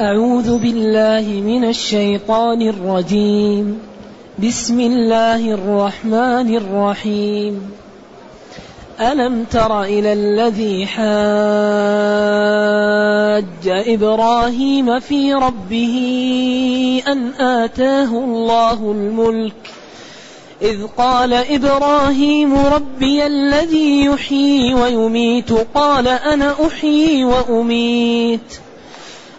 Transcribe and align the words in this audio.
أعوذ 0.00 0.58
بالله 0.58 1.42
من 1.46 1.64
الشيطان 1.64 2.62
الرجيم. 2.62 3.80
بسم 4.38 4.80
الله 4.80 5.50
الرحمن 5.50 6.56
الرحيم. 6.56 7.70
ألم 9.00 9.44
تر 9.44 9.82
إلى 9.82 10.12
الذي 10.12 10.86
حاج 10.86 11.02
إبراهيم 13.66 15.00
في 15.00 15.34
ربه 15.34 15.96
أن 17.08 17.28
آتاه 17.40 18.10
الله 18.24 18.92
الملك؟ 18.92 19.70
إذ 20.62 20.86
قال 20.98 21.32
إبراهيم 21.32 22.58
ربي 22.58 23.26
الذي 23.26 24.04
يحيي 24.04 24.74
ويميت 24.74 25.52
قال 25.74 26.08
أنا 26.08 26.54
أحيي 26.66 27.24
وأميت. 27.24 28.67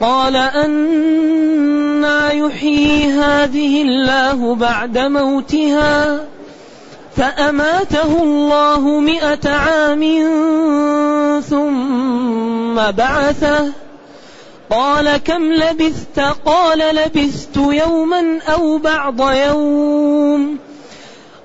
قال 0.00 0.36
أنا 0.36 2.32
يحيي 2.32 3.12
هذه 3.12 3.82
الله 3.82 4.54
بعد 4.54 4.98
موتها 4.98 6.20
فأماته 7.16 8.22
الله 8.22 9.00
مئة 9.00 9.50
عام 9.50 10.02
ثم 11.50 12.74
بعثه. 12.74 13.72
قال 14.70 15.16
كم 15.16 15.52
لبثت؟ 15.52 16.20
قال 16.44 16.78
لبثت 16.78 17.56
يوما 17.56 18.38
أو 18.54 18.78
بعض 18.78 19.20
يوم. 19.20 20.58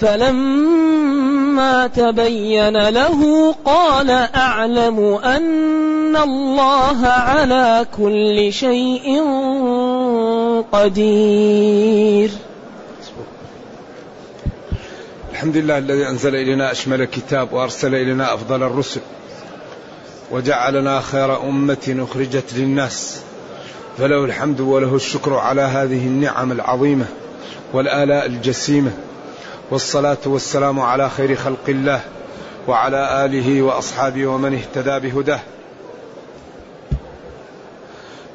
فلما 0.00 1.86
تبين 1.86 2.88
له 2.88 3.52
قال 3.64 4.10
أعلم 4.10 5.14
أن 5.24 6.16
الله 6.16 7.06
على 7.06 7.86
كل 7.98 8.52
شيء 8.52 9.22
قدير. 10.72 12.30
الحمد 15.32 15.56
لله 15.56 15.78
الذي 15.78 16.08
أنزل 16.08 16.34
إلينا 16.34 16.72
أشمل 16.72 17.04
كتاب 17.04 17.52
وأرسل 17.52 17.94
إلينا 17.94 18.34
أفضل 18.34 18.62
الرسل 18.62 19.00
وجعلنا 20.30 21.00
خير 21.00 21.42
أمة 21.42 22.06
أخرجت 22.10 22.54
للناس 22.56 23.20
فله 23.98 24.24
الحمد 24.24 24.60
وله 24.60 24.96
الشكر 24.96 25.34
على 25.34 25.60
هذه 25.62 26.06
النعم 26.06 26.52
العظيمة 26.52 27.06
والآلاء 27.72 28.26
الجسيمة 28.26 28.90
والصلاة 29.74 30.18
والسلام 30.26 30.80
على 30.80 31.10
خير 31.10 31.36
خلق 31.36 31.68
الله 31.68 32.00
وعلى 32.68 33.24
آله 33.24 33.62
وأصحابه 33.62 34.26
ومن 34.26 34.54
اهتدى 34.54 35.08
بهداه. 35.08 35.40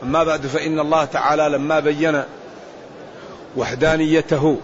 أما 0.04 0.24
بعد 0.24 0.48
فإن 0.48 0.80
الله 0.80 1.06
تعالى 1.06 1.50
لما 1.50 1.80
بين 1.80 2.24
وحدانيته 3.58 4.58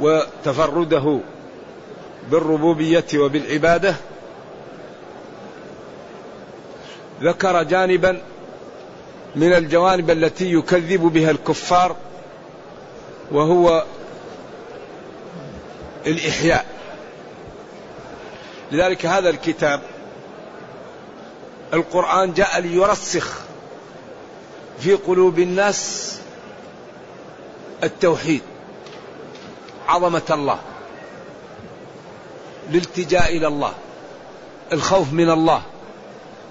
وتفرده 0.00 1.20
بالربوبية 2.30 3.06
وبالعبادة 3.14 3.94
ذكر 7.22 7.62
جانبا 7.62 8.20
من 9.36 9.52
الجوانب 9.52 10.10
التي 10.10 10.52
يكذب 10.52 11.00
بها 11.00 11.30
الكفار 11.30 11.96
وهو 13.32 13.84
الإحياء. 16.08 16.66
لذلك 18.72 19.06
هذا 19.06 19.30
الكتاب 19.30 19.80
القرآن 21.74 22.34
جاء 22.34 22.60
ليرسخ 22.60 23.38
في 24.80 24.94
قلوب 24.94 25.38
الناس 25.38 26.14
التوحيد 27.84 28.42
عظمة 29.88 30.22
الله 30.30 30.58
الالتجاء 32.70 33.36
إلى 33.36 33.46
الله 33.46 33.72
الخوف 34.72 35.12
من 35.12 35.30
الله 35.30 35.62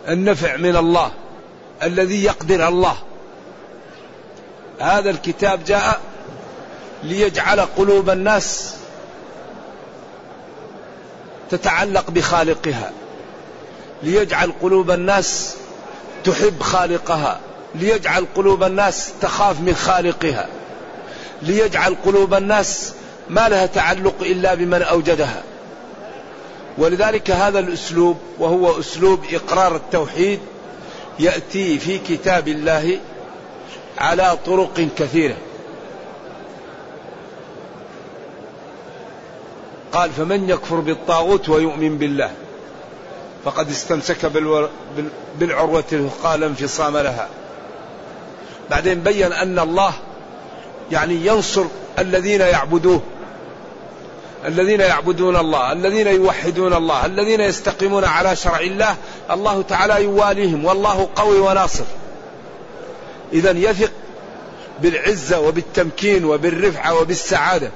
النفع 0.07 0.57
من 0.57 0.75
الله 0.75 1.11
الذي 1.83 2.23
يقدر 2.23 2.67
الله. 2.67 2.97
هذا 4.79 5.09
الكتاب 5.09 5.63
جاء 5.63 6.01
ليجعل 7.03 7.59
قلوب 7.59 8.09
الناس 8.09 8.75
تتعلق 11.49 12.11
بخالقها 12.11 12.91
ليجعل 14.03 14.53
قلوب 14.61 14.91
الناس 14.91 15.55
تحب 16.23 16.61
خالقها 16.61 17.39
ليجعل 17.75 18.25
قلوب 18.35 18.63
الناس 18.63 19.11
تخاف 19.21 19.59
من 19.61 19.75
خالقها 19.75 20.47
ليجعل 21.41 21.95
قلوب 22.05 22.33
الناس 22.33 22.93
ما 23.29 23.49
لها 23.49 23.65
تعلق 23.65 24.15
إلا 24.21 24.53
بمن 24.53 24.81
أوجدها. 24.81 25.43
ولذلك 26.77 27.31
هذا 27.31 27.59
الأسلوب 27.59 28.17
وهو 28.39 28.79
أسلوب 28.79 29.25
إقرار 29.31 29.75
التوحيد 29.75 30.39
يأتي 31.19 31.79
في 31.79 31.97
كتاب 31.97 32.47
الله 32.47 32.99
على 33.97 34.37
طرق 34.45 34.87
كثيرة. 34.97 35.35
قال 39.93 40.11
فمن 40.11 40.49
يكفر 40.49 40.75
بالطاغوت 40.75 41.49
ويؤمن 41.49 41.97
بالله 41.97 42.31
فقد 43.45 43.69
استمسك 43.69 44.25
بالعروة 45.39 46.09
لا 46.23 46.45
انفصام 46.45 46.97
لها. 46.97 47.27
بعدين 48.69 48.99
بين 48.99 49.33
أن 49.33 49.59
الله 49.59 49.93
يعني 50.91 51.25
ينصر 51.25 51.65
الذين 51.99 52.41
يعبدوه 52.41 53.01
الذين 54.45 54.79
يعبدون 54.79 55.35
الله 55.35 55.71
الذين 55.71 56.07
يوحدون 56.07 56.73
الله 56.73 57.05
الذين 57.05 57.41
يستقيمون 57.41 58.03
على 58.03 58.35
شرع 58.35 58.59
الله 58.59 58.95
الله 59.31 59.61
تعالى 59.61 60.03
يواليهم 60.03 60.65
والله 60.65 61.09
قوي 61.15 61.39
وناصر. 61.39 61.83
إذا 63.33 63.51
يثق 63.51 63.91
بالعزة 64.81 65.39
وبالتمكين 65.39 66.25
وبالرفعة 66.25 67.01
وبالسعادة. 67.01 67.71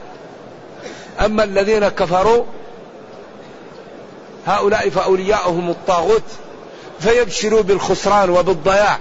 أما 1.19 1.44
الذين 1.44 1.88
كفروا 1.88 2.44
هؤلاء 4.48 4.90
فأولياؤهم 4.90 5.69
الطاغوت 5.69 6.24
فيبشروا 7.00 7.62
بالخسران 7.62 8.30
وبالضياع 8.30 9.00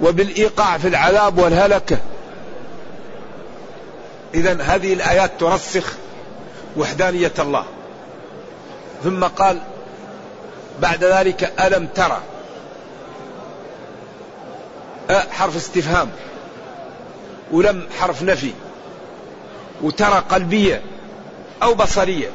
وبالإيقاع 0.00 0.78
في 0.78 0.88
العذاب 0.88 1.38
والهلكة. 1.38 1.98
إذا 4.34 4.62
هذه 4.62 4.92
الآيات 4.92 5.30
ترسخ 5.40 5.92
وحدانية 6.76 7.32
الله. 7.38 7.64
ثم 9.04 9.24
قال 9.24 9.58
بعد 10.80 11.04
ذلك 11.04 11.52
ألم 11.60 11.86
ترى؟ 11.86 12.20
حرف 15.30 15.56
استفهام 15.56 16.10
ولم 17.52 17.88
حرف 18.00 18.22
نفي. 18.22 18.52
وترى 19.82 20.24
قلبية 20.30 20.82
أو 21.62 21.74
بصرية. 21.74 22.30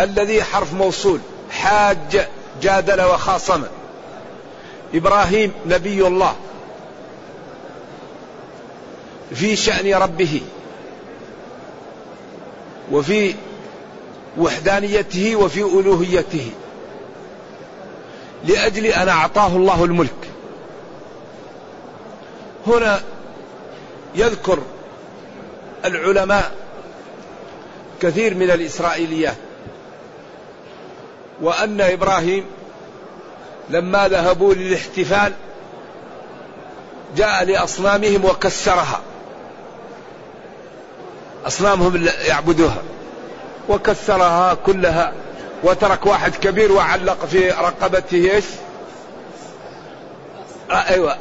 الذي 0.00 0.42
حرف 0.42 0.74
موصول 0.74 1.20
حاج 1.50 2.26
جادل 2.62 3.02
وخاصم. 3.02 3.62
إبراهيم 4.94 5.52
نبي 5.66 6.06
الله. 6.06 6.34
في 9.34 9.56
شأن 9.56 9.94
ربه. 9.94 10.40
وفي 12.92 13.34
وحدانيته 14.38 15.36
وفي 15.36 15.60
ألوهيته. 15.60 16.50
لأجل 18.44 18.86
أن 18.86 19.08
أعطاه 19.08 19.56
الله 19.56 19.84
الملك. 19.84 20.28
هنا 22.66 23.00
يذكر 24.14 24.58
العلماء 25.84 26.52
كثير 28.00 28.34
من 28.34 28.50
الإسرائيليات 28.50 29.36
وأن 31.40 31.80
إبراهيم 31.80 32.44
لما 33.70 34.08
ذهبوا 34.08 34.54
للاحتفال 34.54 35.32
جاء 37.16 37.44
لأصنامهم 37.44 38.24
وكسرها. 38.24 39.00
أصنامهم 41.46 42.08
يعبدوها. 42.26 42.82
وكسرها 43.68 44.54
كلها 44.54 45.12
وترك 45.62 46.06
واحد 46.06 46.34
كبير 46.34 46.72
وعلق 46.72 47.26
في 47.26 47.50
رقبته 47.50 48.30
إيش؟ 48.30 48.44
آه 50.70 50.74
أيوه. 50.74 51.16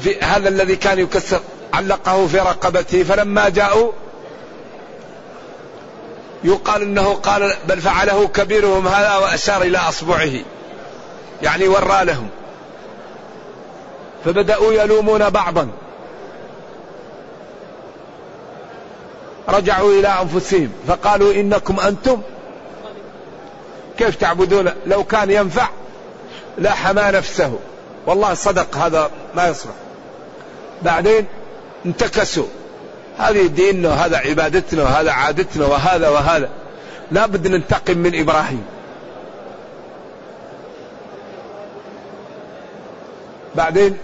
في 0.00 0.20
هذا 0.20 0.48
الذي 0.48 0.76
كان 0.76 0.98
يكسر 0.98 1.40
علقه 1.74 2.26
في 2.26 2.38
رقبته. 2.38 3.02
فلما 3.02 3.48
جاءوا 3.48 3.92
يقال 6.44 6.82
إنه 6.82 7.14
قال 7.14 7.54
بل 7.68 7.80
فعله 7.80 8.28
كبيرهم 8.28 8.88
هذا 8.88 9.16
وأشار 9.16 9.62
إلى 9.62 9.78
أصبعه. 9.78 10.30
يعني 11.42 11.68
ورى 11.68 12.04
لهم. 12.04 12.28
فبدأوا 14.24 14.72
يلومون 14.72 15.30
بعضا. 15.30 15.68
رجعوا 19.48 19.92
إلى 19.92 20.08
أنفسهم. 20.08 20.72
فقالوا 20.88 21.32
إنكم 21.32 21.80
أنتم. 21.80 22.22
كيف 23.98 24.16
تعبدون؟ 24.16 24.72
لو 24.86 25.04
كان 25.04 25.30
ينفع 25.30 25.68
لا 26.58 26.70
حمى 26.70 27.02
نفسه. 27.02 27.58
والله 28.06 28.34
صدق 28.34 28.76
هذا 28.76 29.10
ما 29.34 29.48
يصلح. 29.48 29.74
بعدين 30.82 31.26
انتكسوا. 31.86 32.46
هذه 33.18 33.46
ديننا 33.46 33.88
وهذا 33.88 34.16
عبادتنا 34.16 34.82
وهذا 34.82 35.10
عادتنا 35.10 35.66
وهذا 35.66 36.08
وهذا. 36.08 36.48
لا 37.10 37.26
بد 37.26 37.48
ننتقم 37.48 37.98
من 37.98 38.20
إبراهيم. 38.20 38.64
بعدين 43.54 43.96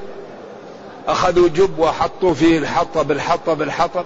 أخذوا 1.09 1.49
جب 1.49 1.79
وحطوا 1.79 2.35
فيه 2.35 2.59
الحطب 2.59 3.11
الحطب 3.11 3.63
الحطب 3.63 4.05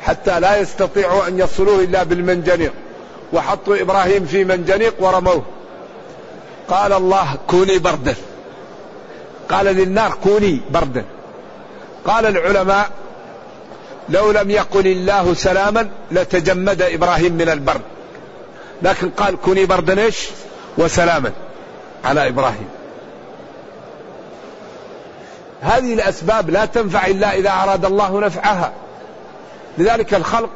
حتى 0.00 0.40
لا 0.40 0.56
يستطيعوا 0.56 1.28
أن 1.28 1.38
يصلوه 1.38 1.80
إلا 1.80 2.02
بالمنجنيق. 2.02 2.72
وحطوا 3.32 3.80
إبراهيم 3.80 4.26
في 4.26 4.44
منجنيق 4.44 4.94
ورموه. 4.98 5.42
قال 6.68 6.92
الله 6.92 7.36
كوني 7.46 7.78
بردا. 7.78 8.14
قال 9.50 9.66
للنار 9.66 10.18
كوني 10.24 10.60
بردا. 10.70 11.04
قال 12.06 12.26
العلماء 12.26 12.90
لو 14.08 14.30
لم 14.30 14.50
يقل 14.50 14.86
الله 14.86 15.34
سلاما 15.34 15.88
لتجمد 16.10 16.82
إبراهيم 16.82 17.32
من 17.32 17.48
البرد. 17.48 17.80
لكن 18.82 19.10
قال 19.10 19.36
كوني 19.40 19.66
بردا 19.66 20.02
إيش 20.02 20.28
وسلاما 20.78 21.32
على 22.04 22.28
إبراهيم. 22.28 22.68
هذه 25.60 25.94
الأسباب 25.94 26.50
لا 26.50 26.64
تنفع 26.64 27.06
إلا 27.06 27.34
إذا 27.34 27.50
أراد 27.50 27.84
الله 27.84 28.20
نفعها. 28.20 28.72
لذلك 29.78 30.14
الخلق 30.14 30.50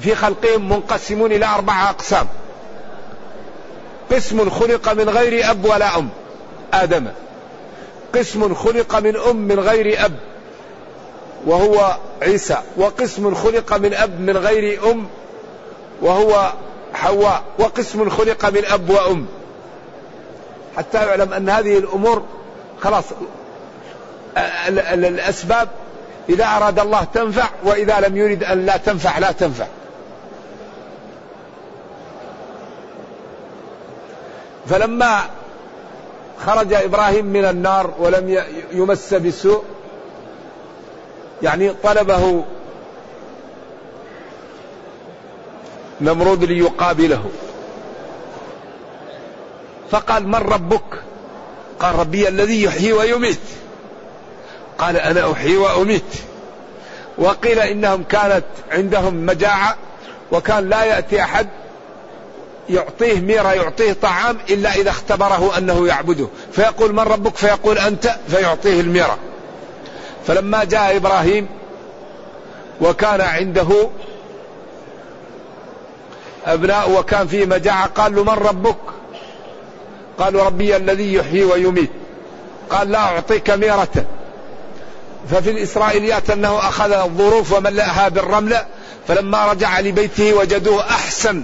في 0.00 0.14
خلقهم 0.14 0.68
منقسمون 0.68 1.32
إلى 1.32 1.46
أربعة 1.46 1.90
أقسام. 1.90 2.26
قسم 4.12 4.50
خلق 4.50 4.92
من 4.92 5.08
غير 5.08 5.50
أب 5.50 5.64
ولا 5.64 5.98
أم. 5.98 6.08
آدم. 6.74 7.06
قسم 8.14 8.54
خلق 8.54 8.96
من 8.96 9.16
أم 9.16 9.36
من 9.36 9.60
غير 9.60 10.04
أب. 10.04 10.12
وهو 11.48 11.96
عيسى 12.22 12.56
وقسم 12.76 13.34
خلق 13.34 13.76
من 13.76 13.94
أب 13.94 14.20
من 14.20 14.36
غير 14.36 14.90
أم 14.90 15.06
وهو 16.02 16.52
حواء 16.94 17.42
وقسم 17.58 18.10
خلق 18.10 18.46
من 18.46 18.64
أب 18.64 18.90
وأم. 18.90 19.26
حتى 20.76 20.98
يعلم 20.98 21.32
أن 21.32 21.48
هذه 21.48 21.78
الأمور 21.78 22.22
خلاص 22.80 23.04
الأسباب 24.92 25.68
إذا 26.28 26.44
أراد 26.44 26.78
الله 26.78 27.04
تنفع 27.14 27.48
وإذا 27.64 28.00
لم 28.00 28.16
يرد 28.16 28.44
أن 28.44 28.66
لا 28.66 28.76
تنفع 28.76 29.18
لا 29.18 29.32
تنفع. 29.32 29.66
فلما 34.66 35.20
خرج 36.46 36.72
إبراهيم 36.72 37.26
من 37.26 37.44
النار 37.44 37.94
ولم 37.98 38.44
يمس 38.72 39.14
بسوء 39.14 39.64
يعني 41.42 41.72
طلبه 41.82 42.44
نمرود 46.00 46.44
ليقابله. 46.44 47.24
فقال 49.90 50.28
من 50.28 50.34
ربك؟ 50.34 51.02
قال 51.80 51.94
ربي 51.94 52.28
الذي 52.28 52.62
يحيي 52.62 52.92
ويميت. 52.92 53.40
قال 54.78 54.96
أنا 54.96 55.32
أحيي 55.32 55.56
وأميت. 55.56 56.02
وقيل 57.18 57.58
إنهم 57.58 58.02
كانت 58.02 58.44
عندهم 58.70 59.26
مجاعة 59.26 59.76
وكان 60.32 60.68
لا 60.68 60.84
يأتي 60.84 61.22
أحد 61.22 61.48
يعطيه 62.68 63.20
ميرة 63.20 63.52
يعطيه 63.52 63.92
طعام 63.92 64.38
إلا 64.50 64.74
إذا 64.74 64.90
اختبره 64.90 65.58
أنه 65.58 65.86
يعبده. 65.86 66.28
فيقول 66.52 66.92
من 66.92 67.00
ربك؟ 67.00 67.36
فيقول 67.36 67.78
أنت 67.78 68.16
فيعطيه 68.28 68.80
الميرة. 68.80 69.18
فلما 70.28 70.64
جاء 70.64 70.96
إبراهيم 70.96 71.48
وكان 72.80 73.20
عنده 73.20 73.88
أبناء 76.46 76.90
وكان 76.90 77.26
في 77.26 77.46
مجاعة 77.46 77.86
قال 77.86 78.14
له 78.14 78.24
من 78.24 78.32
ربك؟ 78.32 78.76
قالوا 80.18 80.44
ربي 80.44 80.76
الذي 80.76 81.14
يحيي 81.14 81.44
ويميت. 81.44 81.90
قال 82.70 82.90
لا 82.90 82.98
أعطيك 82.98 83.50
ميرة. 83.50 84.04
ففي 85.30 85.50
الإسرائيليات 85.50 86.30
أنه 86.30 86.58
أخذ 86.58 86.92
الظروف 86.92 87.52
وملأها 87.52 88.08
بالرملة 88.08 88.66
فلما 89.08 89.52
رجع 89.52 89.80
لبيته 89.80 90.34
وجدوه 90.34 90.80
أحسن 90.80 91.42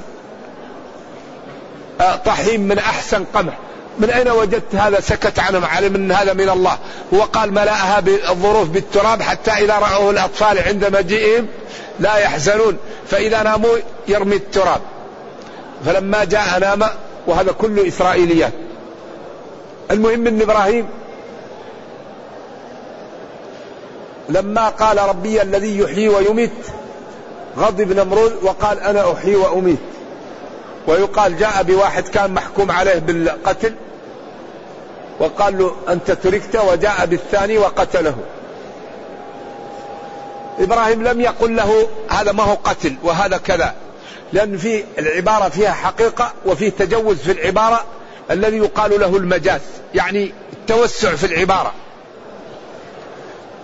آه، 2.01 2.17
طحين 2.17 2.69
من 2.69 2.79
أحسن 2.79 3.25
قمح. 3.35 3.59
من 3.99 4.11
أين 4.11 4.29
وجدت 4.29 4.75
هذا 4.75 5.01
سكت 5.01 5.39
عنهم 5.39 5.65
علم 5.65 5.95
أن 5.95 6.13
هذا 6.13 6.33
من 6.33 6.49
الله؟ 6.49 6.79
هو 7.15 7.23
قال 7.23 7.53
ملأها 7.53 8.01
بالظروف 8.01 8.69
بالتراب 8.69 9.23
حتى 9.23 9.51
إذا 9.51 9.79
رأوه 9.79 10.11
الأطفال 10.11 10.59
عند 10.59 10.97
مجيئهم 10.97 11.47
لا 12.01 12.17
يحزنون 12.17 12.77
فإذا 13.07 13.43
ناموا 13.43 13.77
يرمي 14.09 14.37
التراب. 14.37 14.81
فلما 15.87 16.25
جاء 16.25 16.59
نام 16.59 16.83
وهذا 17.27 17.53
كله 17.53 17.89
إسرائيليات. 17.89 18.53
المهم 19.91 20.27
أن 20.27 20.43
إبراهيم 20.43 20.87
لما 24.29 24.69
قال 24.69 24.99
ربي 24.99 25.43
الذي 25.43 25.79
يحيي 25.79 26.09
ويميت 26.09 26.53
غضب 27.59 27.93
نمرود 27.93 28.33
وقال 28.43 28.81
أنا 28.81 29.13
أحيي 29.13 29.37
وأميت. 29.37 29.79
ويقال 30.87 31.39
جاء 31.39 31.63
بواحد 31.63 32.09
كان 32.09 32.35
محكوم 32.35 32.71
عليه 32.71 32.99
بالقتل 32.99 33.75
وقال 35.19 35.59
له 35.59 35.77
أنت 35.89 36.11
تركت 36.11 36.57
وجاء 36.57 37.07
بالثاني 37.07 37.59
وقتله. 37.59 38.17
إبراهيم 40.59 41.03
لم 41.03 41.21
يقل 41.21 41.57
له 41.57 41.89
هذا 42.11 42.33
ما 42.33 42.43
هو 42.43 42.55
قتل 42.55 42.95
وهذا 43.03 43.37
كذا. 43.37 43.75
لأن 44.33 44.57
في 44.57 44.85
العبارة 44.99 45.49
فيها 45.49 45.73
حقيقة 45.73 46.33
وفي 46.47 46.71
تجوز 46.71 47.17
في 47.17 47.33
العبارة 47.33 47.85
الذي 48.31 48.57
يقال 48.57 49.01
له 49.01 49.17
المجاز 49.17 49.61
يعني 49.95 50.33
التوسع 50.53 51.15
في 51.15 51.27
العبارة. 51.27 51.73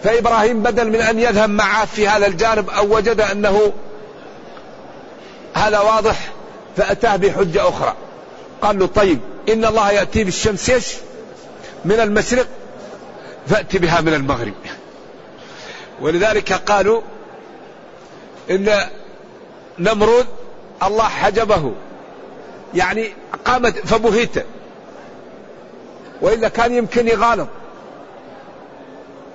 فإبراهيم 0.05 0.63
بدل 0.63 0.89
من 0.89 1.01
أن 1.01 1.19
يذهب 1.19 1.51
معه 1.51 1.87
في 1.87 2.09
هذا 2.09 2.27
الجانب 2.27 2.71
أو 2.71 2.97
وجد 2.97 3.21
أنه 3.21 3.73
هذا 5.55 5.81
واضح 5.81 6.17
فأتاه 6.77 7.17
بحجة 7.17 7.69
أخرى. 7.69 7.95
قال 8.63 8.79
له 8.79 8.87
طيب 8.87 9.19
إن 9.49 9.65
الله 9.65 9.93
يأتي 9.93 10.25
بالشمس؟ 10.25 11.01
من 11.85 12.01
المشرق 12.01 12.47
فأتي 13.47 13.79
بها 13.79 14.01
من 14.01 14.15
المغرب. 14.15 14.55
ولذلك 16.01 16.53
قالوا 16.53 17.03
إن 18.51 18.81
نمرود 19.79 20.27
الله 20.83 21.05
حجبه. 21.05 21.73
يعني 22.75 23.13
قامت 23.45 23.79
فبهت 23.87 24.47
وإلا 26.23 26.49
كان 26.49 26.75
يمكن 26.75 27.09
يغالط 27.09 27.49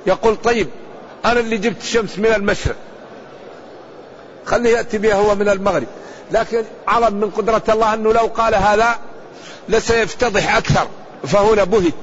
يقول 0.08 0.36
طيب 0.36 0.68
أنا 1.26 1.40
اللي 1.40 1.58
جبت 1.58 1.82
الشمس 1.82 2.20
من 2.20 2.26
المشرق. 2.26 2.76
خليه 4.46 4.78
يأتي 4.78 4.98
بها 4.98 5.16
هو 5.16 5.36
من 5.36 5.50
المغرب. 5.50 5.88
لكن 6.32 6.64
عظم 6.88 7.14
من 7.14 7.30
قدرة 7.30 7.64
الله 7.70 7.94
أنه 7.94 8.14
لو 8.14 8.26
قال 8.26 8.56
هذا 8.56 9.00
لسيفتضح 9.70 10.56
أكثر. 10.58 10.88
فهنا 11.28 11.64
بهت. 11.64 11.94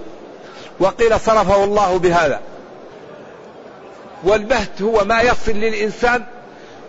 وقيل 0.82 1.20
صرفه 1.20 1.64
الله 1.64 1.98
بهذا. 1.98 2.40
والبهت 4.24 4.82
هو 4.82 5.04
ما 5.04 5.20
يصل 5.20 5.52
للإنسان 5.52 6.24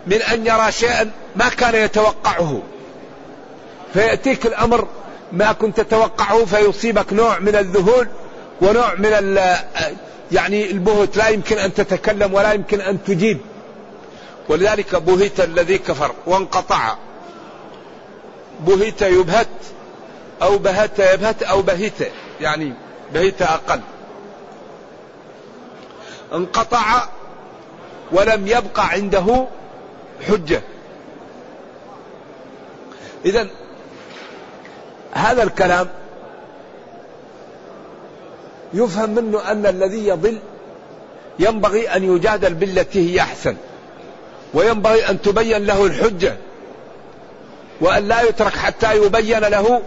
من 0.06 0.22
أن 0.22 0.46
يرى 0.46 0.72
شيئا 0.72 1.10
ما 1.36 1.48
كان 1.48 1.74
يتوقعه. 1.74 2.62
فيأتيك 3.92 4.46
الأمر 4.46 4.88
ما 5.32 5.52
كنت 5.52 5.80
تتوقعه 5.80 6.44
فيصيبك 6.44 7.12
نوع 7.12 7.38
من 7.38 7.56
الذهول 7.56 8.08
ونوع 8.60 8.94
من 8.94 9.38
يعني 10.32 10.70
البهت. 10.70 11.16
لا 11.16 11.28
يمكن 11.28 11.58
أن 11.58 11.74
تتكلم 11.74 12.34
ولا 12.34 12.52
يمكن 12.52 12.80
أن 12.80 13.04
تجيب. 13.04 13.38
ولذلك 14.48 14.96
بهت 14.96 15.40
الذي 15.40 15.78
كفر 15.78 16.12
وانقطع. 16.26 16.96
بهت 18.60 19.02
يبهت 19.02 19.48
أو 20.42 20.58
بهت 20.58 20.98
يبهت 20.98 21.42
أو 21.42 21.62
بهت. 21.62 21.92
يعني 22.40 22.72
بهت 23.14 23.42
أقل. 23.42 23.80
انقطع 26.32 27.08
ولم 28.12 28.46
يبق 28.46 28.80
عنده 28.80 29.46
حجة. 30.28 30.62
إذا 33.24 33.46
هذا 35.12 35.42
الكلام 35.42 35.88
يفهم 38.74 39.10
منه 39.10 39.50
أن 39.50 39.66
الذي 39.66 40.06
يضل 40.06 40.38
ينبغي 41.38 41.88
أن 41.88 42.16
يجادل 42.16 42.54
بالتي 42.54 43.14
هي 43.14 43.20
أحسن 43.20 43.56
وينبغي 44.54 45.10
أن 45.10 45.22
تبين 45.22 45.66
له 45.66 45.86
الحجة 45.86 46.36
وأن 47.80 48.08
لا 48.08 48.22
يترك 48.22 48.56
حتى 48.56 48.96
يبين 48.96 49.38
له 49.38 49.82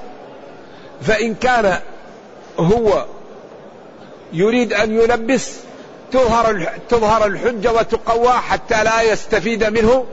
فإن 1.01 1.36
كان 1.36 1.79
هو 2.60 3.06
يريد 4.34 4.74
أن 4.74 4.96
يلبس 5.02 5.54
تظهر 6.12 6.70
تظهر 6.90 7.26
الحجة 7.26 7.72
وتقوى 7.72 8.32
حتى 8.32 8.84
لا 8.84 9.02
يستفيد 9.02 9.64
منه 9.64 10.06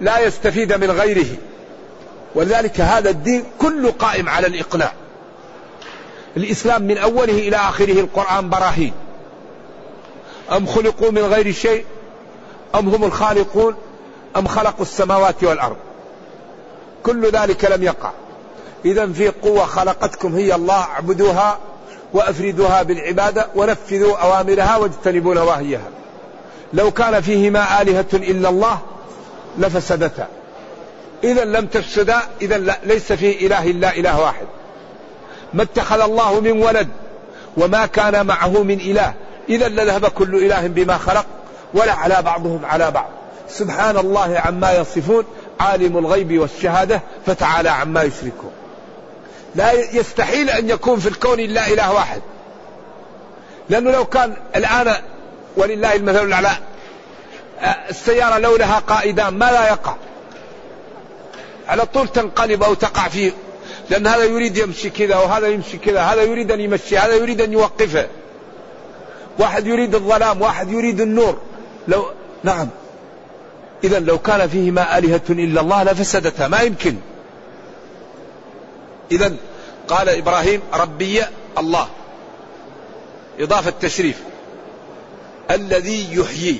لا 0.00 0.18
يستفيد 0.18 0.72
من 0.72 0.90
غيره. 0.90 1.36
ولذلك 2.34 2.80
هذا 2.80 3.10
الدين 3.10 3.44
كله 3.58 3.90
قائم 3.90 4.28
على 4.28 4.46
الإقناع 4.46 4.92
الإسلام 6.36 6.82
من 6.82 6.98
أوله 6.98 7.38
إلى 7.38 7.56
آخره 7.56 8.00
القرآن 8.00 8.50
براهين. 8.50 8.92
أم 10.52 10.66
خلقوا 10.66 11.10
من 11.10 11.22
غير 11.22 11.52
شيء؟ 11.52 11.84
أم 12.74 12.88
هم 12.88 13.04
الخالقون؟ 13.04 13.74
أم 14.36 14.46
خلقوا 14.46 14.82
السماوات 14.82 15.44
والأرض؟ 15.44 15.76
كل 17.02 17.30
ذلك 17.30 17.64
لم 17.64 17.82
يقع. 17.82 18.10
إذا 18.84 19.06
في 19.06 19.28
قوة 19.28 19.64
خلقتكم 19.64 20.34
هي 20.34 20.54
الله 20.54 20.80
اعبدوها. 20.80 21.58
وأفردوها 22.12 22.82
بالعبادة 22.82 23.46
ونفذوا 23.54 24.16
أوامرها 24.16 24.76
واجتنبوا 24.76 25.34
نواهيها. 25.34 25.88
لو 26.72 26.90
كان 26.90 27.20
فيهما 27.20 27.82
آلهة 27.82 28.06
إلا 28.14 28.48
الله 28.48 28.78
لفسدتا. 29.58 30.26
إذا 31.24 31.44
لم 31.44 31.66
تفسدا 31.66 32.16
إذا 32.42 32.76
ليس 32.84 33.12
في 33.12 33.46
إله 33.46 33.70
إلا 33.70 33.96
إله 33.96 34.20
واحد. 34.20 34.46
ما 35.54 35.62
اتخذ 35.62 36.00
الله 36.00 36.40
من 36.40 36.62
ولد 36.62 36.88
وما 37.56 37.86
كان 37.86 38.26
معه 38.26 38.62
من 38.62 38.80
إله 38.80 39.14
إذا 39.48 39.68
لذهب 39.68 40.06
كل 40.06 40.34
إله 40.34 40.66
بما 40.66 40.98
خلق 40.98 41.26
ولا 41.74 41.92
على 41.92 42.22
بعضهم 42.22 42.64
على 42.64 42.90
بعض. 42.90 43.10
سبحان 43.48 43.96
الله 43.96 44.42
عما 44.44 44.72
يصفون 44.72 45.24
عالم 45.60 45.98
الغيب 45.98 46.38
والشهادة 46.38 47.00
فتعالى 47.26 47.68
عما 47.68 48.02
يشركون. 48.02 48.52
لا 49.54 49.72
يستحيل 49.72 50.50
أن 50.50 50.70
يكون 50.70 50.98
في 50.98 51.08
الكون 51.08 51.40
إلا 51.40 51.66
إله 51.66 51.92
واحد. 51.92 52.22
لأنه 53.70 53.90
لو 53.90 54.04
كان 54.04 54.36
الآن 54.56 54.94
ولله 55.56 55.94
المثل 55.94 56.24
الأعلى 56.24 56.50
السيارة 57.90 58.38
لو 58.38 58.56
لها 58.56 58.78
قائدان 58.78 59.34
ما 59.34 59.44
لا 59.44 59.68
يقع. 59.68 59.94
على 61.68 61.86
طول 61.86 62.08
تنقلب 62.08 62.62
أو 62.62 62.74
تقع 62.74 63.08
فيه 63.08 63.32
لأن 63.90 64.06
هذا 64.06 64.24
يريد 64.24 64.56
يمشي 64.56 64.90
كذا 64.90 65.16
وهذا 65.16 65.46
يمشي 65.46 65.78
كذا 65.78 66.00
هذا 66.00 66.22
يريد 66.22 66.52
أن 66.52 66.60
يمشي 66.60 66.98
هذا 66.98 67.14
يريد 67.14 67.40
أن 67.40 67.52
يوقفه. 67.52 68.06
واحد 69.38 69.66
يريد 69.66 69.94
الظلام 69.94 70.42
واحد 70.42 70.70
يريد 70.70 71.00
النور. 71.00 71.38
لو 71.88 72.10
نعم. 72.44 72.68
إذا 73.84 74.00
لو 74.00 74.18
كان 74.18 74.48
فيهما 74.48 74.98
آلهة 74.98 75.20
إلا 75.30 75.60
الله 75.60 75.82
لفسدتا 75.82 76.48
ما 76.48 76.60
يمكن. 76.60 76.96
إذا 79.12 79.32
قال 79.88 80.08
إبراهيم 80.08 80.60
ربي 80.74 81.22
الله. 81.58 81.88
إضافة 83.40 83.72
تشريف 83.80 84.16
الذي 85.50 86.16
يحيي. 86.16 86.58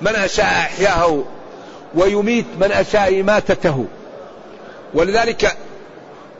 من 0.00 0.16
أشاء 0.16 0.46
أحياه 0.46 1.24
ويميت 1.94 2.46
من 2.60 2.72
أشاء 2.72 3.20
إماتته 3.20 3.86
ولذلك 4.94 5.56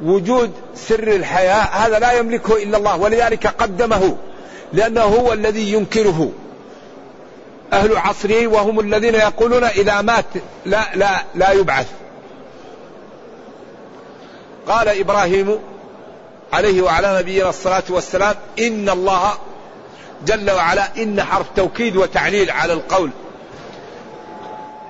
وجود 0.02 0.52
سر 0.74 1.08
الحياة 1.08 1.62
هذا 1.62 1.98
لا 1.98 2.12
يملكه 2.12 2.62
إلا 2.62 2.78
الله 2.78 2.96
ولذلك 2.96 3.46
قدمه 3.46 4.16
لأنه 4.72 5.02
هو 5.02 5.32
الذي 5.32 5.72
ينكره. 5.72 6.30
أهل 7.72 7.96
عصره 7.96 8.46
وهم 8.46 8.80
الذين 8.80 9.14
يقولون 9.14 9.64
إذا 9.64 10.00
مات 10.00 10.24
لا 10.66 10.84
لا 10.94 11.22
لا 11.34 11.52
يبعث. 11.52 11.86
قال 14.68 14.88
إبراهيم 14.88 15.58
عليه 16.52 16.82
وعلى 16.82 17.18
نبينا 17.18 17.48
الصلاة 17.48 17.82
والسلام 17.88 18.34
إن 18.58 18.88
الله 18.88 19.32
جل 20.26 20.50
وعلا 20.50 21.02
إن 21.02 21.22
حرف 21.22 21.46
توكيد 21.56 21.96
وتعليل 21.96 22.50
على 22.50 22.72
القول 22.72 23.10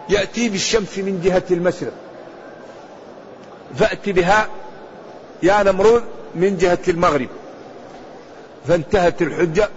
يأتي 0.09 0.49
بالشمس 0.49 0.99
من 0.99 1.21
جهة 1.25 1.43
المشرق 1.51 1.93
فأت 3.79 4.09
بها 4.09 4.49
يا 5.43 5.63
نمرود 5.63 6.03
من 6.35 6.57
جهة 6.57 6.79
المغرب 6.89 7.29
فانتهت 8.69 9.23
الحجة 9.23 9.69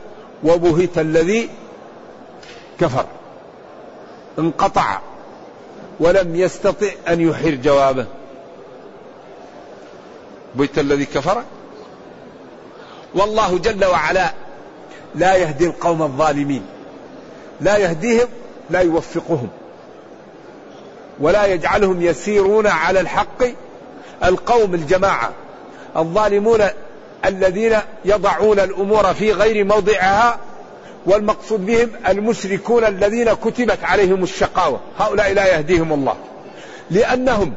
وبهت 0.43 0.97
الذي 0.97 1.49
كفر 2.79 3.05
انقطع 4.39 4.99
ولم 5.99 6.35
يستطع 6.35 6.87
أن 7.07 7.21
يحر 7.21 7.49
جوابه. 7.49 8.05
بهت 10.57 10.79
الذي 10.79 11.05
كفر؟ 11.05 11.43
والله 13.15 13.57
جل 13.57 13.85
وعلا 13.85 14.33
لا 15.15 15.35
يهدي 15.35 15.65
القوم 15.65 16.01
الظالمين. 16.01 16.65
لا 17.61 17.77
يهديهم 17.77 18.27
لا 18.69 18.79
يوفقهم. 18.79 19.49
ولا 21.19 21.45
يجعلهم 21.45 22.01
يسيرون 22.01 22.67
على 22.67 22.99
الحق 22.99 23.43
القوم 24.23 24.73
الجماعة. 24.73 25.31
الظالمون 25.97 26.63
الذين 27.25 27.77
يضعون 28.05 28.59
الأمور 28.59 29.13
في 29.13 29.31
غير 29.31 29.65
موضعها 29.65 30.39
والمقصود 31.05 31.65
بهم 31.65 31.89
المشركون 32.07 32.83
الذين 32.83 33.33
كتبت 33.33 33.83
عليهم 33.83 34.23
الشقاوة. 34.23 34.79
هؤلاء 34.99 35.33
لا 35.33 35.57
يهديهم 35.57 35.93
الله. 35.93 36.15
لأنهم 36.91 37.53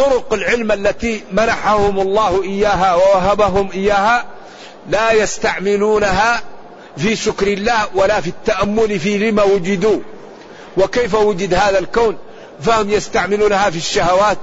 طرق 0.00 0.32
العلم 0.32 0.72
التي 0.72 1.24
منحهم 1.32 2.00
الله 2.00 2.42
إياها 2.42 2.94
ووهبهم 2.94 3.70
إياها 3.74 4.24
لا 4.90 5.12
يستعملونها 5.12 6.42
في 6.96 7.16
شكر 7.16 7.46
الله 7.46 7.86
ولا 7.94 8.20
في 8.20 8.28
التأمل 8.28 8.98
في 8.98 9.18
لما 9.18 9.42
وجدوا. 9.42 10.00
وكيف 10.76 11.14
وجد 11.14 11.54
هذا 11.54 11.78
الكون؟ 11.78 12.18
فهم 12.62 12.90
يستعملونها 12.90 13.70
في 13.70 13.76
الشهوات 13.76 14.38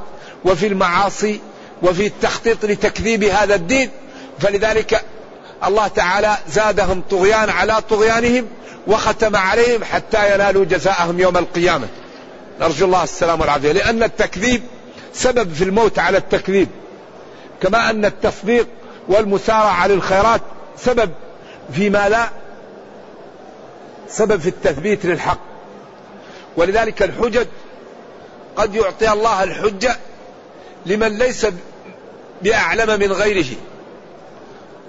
وفي 0.45 0.67
المعاصي 0.67 1.39
وفي 1.83 2.07
التخطيط 2.07 2.65
لتكذيب 2.65 3.23
هذا 3.23 3.55
الدين. 3.55 3.89
فلذلك 4.39 5.01
الله 5.65 5.87
تعالى 5.87 6.37
زادهم 6.49 7.03
طغيان 7.09 7.49
على 7.49 7.81
طغيانهم 7.89 8.47
وختم 8.87 9.35
عليهم 9.35 9.83
حتى 9.83 10.33
ينالوا 10.33 10.65
جزاءهم 10.65 11.19
يوم 11.19 11.37
القيامة. 11.37 11.87
نرجو 12.61 12.85
الله 12.85 13.03
السلام 13.03 13.41
والعافية. 13.41 13.71
لأن 13.71 14.03
التكذيب 14.03 14.61
سبب 15.17 15.53
في 15.53 15.63
الموت 15.63 15.99
على 15.99 16.17
التكذيب. 16.17 16.67
كما 17.61 17.89
أن 17.89 18.05
التصديق 18.05 18.67
والمسارعة 19.07 19.87
للخيرات 19.87 20.41
سبب 20.77 21.11
فيما 21.73 22.09
لا 22.09 22.29
سبب 24.07 24.39
في 24.39 24.49
التثبيت 24.49 25.05
للحق. 25.05 25.39
ولذلك 26.57 27.03
الحجج 27.03 27.47
قد 28.55 28.75
يعطي 28.75 29.11
الله 29.11 29.43
الحجة 29.43 29.95
لمن 30.85 31.17
ليس 31.17 31.47
بأعلم 32.41 32.99
من 32.99 33.11
غيره. 33.11 33.55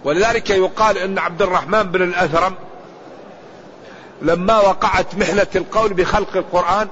ولذلك 0.05 0.51
يقال 0.51 0.99
إن 0.99 1.19
عبد 1.19 1.43
الرحمن 1.43 1.83
بن 1.83 2.03
الأثرم 2.03 2.55
لما 4.23 4.59
وقعت 4.59 5.15
محنة 5.15 5.47
القول 5.57 5.95
بخلق 5.95 6.37
القرآن 6.37 6.89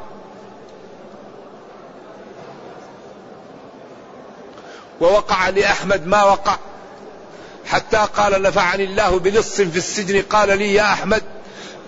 ووقع 5.01 5.49
لأحمد 5.49 6.07
ما 6.07 6.25
وقع. 6.25 6.57
حتى 7.67 8.07
قال 8.17 8.43
نفعني 8.43 8.85
الله 8.85 9.19
بلص 9.19 9.61
في 9.61 9.77
السجن 9.77 10.23
قال 10.23 10.59
لي 10.59 10.75
يا 10.75 10.93
أحمد 10.93 11.23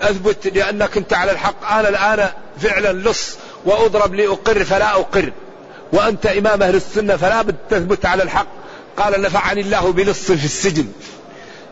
أثبت 0.02 0.46
لأنك 0.46 0.96
أنت 0.96 1.12
على 1.12 1.32
الحق. 1.32 1.72
أنا 1.72 1.88
الآن 1.88 2.30
فعلا 2.60 3.10
لص 3.10 3.36
وأضرب 3.64 4.14
لأقر 4.14 4.64
فلا 4.64 4.90
أقر. 4.90 5.32
وأنت 5.92 6.26
إمام 6.26 6.62
أهل 6.62 6.74
السنة 6.74 7.16
فلا 7.16 7.42
بد 7.42 7.56
تثبت 7.70 8.06
على 8.06 8.22
الحق. 8.22 8.46
قال 8.96 9.22
نفعني 9.22 9.60
الله 9.60 9.92
بلص 9.92 10.32
في 10.32 10.44
السجن. 10.44 10.86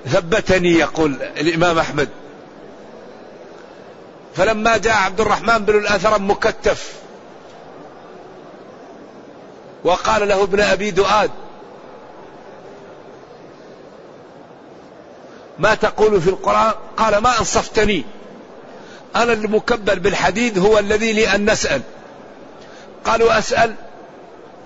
ثبتني 0.06 0.72
يقول 0.72 1.22
الإمام 1.22 1.78
أحمد. 1.78 2.08
فلما 4.36 4.76
جاء 4.76 4.96
عبد 4.96 5.20
الرحمن 5.20 5.58
بن 5.58 5.78
الأثرم 5.78 6.30
مكتف 6.30 6.92
وقال 9.84 10.28
له 10.28 10.42
ابن 10.42 10.60
أبي 10.60 10.90
دؤاد 10.90 11.30
ما 15.58 15.74
تقول 15.74 16.20
في 16.20 16.28
القرآن؟ 16.28 16.72
قال 16.96 17.18
ما 17.18 17.38
أنصفتني. 17.38 18.04
أنا 19.16 19.32
المكبل 19.32 19.98
بالحديد 19.98 20.58
هو 20.58 20.78
الذي 20.78 21.12
لي 21.12 21.34
أن 21.34 21.50
نسأل. 21.50 21.82
قالوا 23.04 23.38
أسأل. 23.38 23.74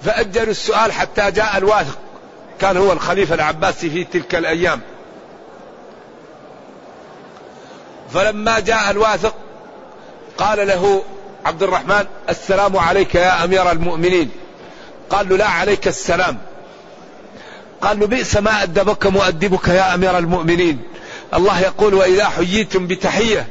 فأجلوا 0.02 0.50
السؤال 0.50 0.93
حتى 0.93 1.31
جاء 1.31 1.59
الواثق. 1.59 1.99
كان 2.61 2.76
هو 2.76 2.93
الخليفة 2.93 3.35
العباسي 3.35 3.90
في 3.90 4.05
تلك 4.05 4.35
الأيام. 4.35 4.81
فلما 8.14 8.61
جاء 8.61 8.90
الواثق 8.90 9.35
قال 10.38 10.69
له 10.69 11.02
عبد 11.45 11.62
الرحمن 11.62 12.07
السلام 12.29 12.76
عليك 12.76 13.14
يا 13.14 13.45
أمير 13.45 13.71
المؤمنين. 13.71 14.31
قال 15.11 15.29
له 15.29 15.37
لا 15.37 15.49
عليك 15.49 15.88
السلام. 15.88 16.38
قال 17.83 18.00
له 18.00 18.07
بئس 18.07 18.37
ما 18.37 18.62
أدبك 18.62 19.07
مؤدبك 19.07 19.69
يا 19.69 19.95
أمير 19.95 20.19
المؤمنين. 20.19 20.83
الله 21.35 21.61
يقول 21.61 21.95
وإذا 21.95 22.29
حييتم 22.29 22.87
بتحية 22.87 23.49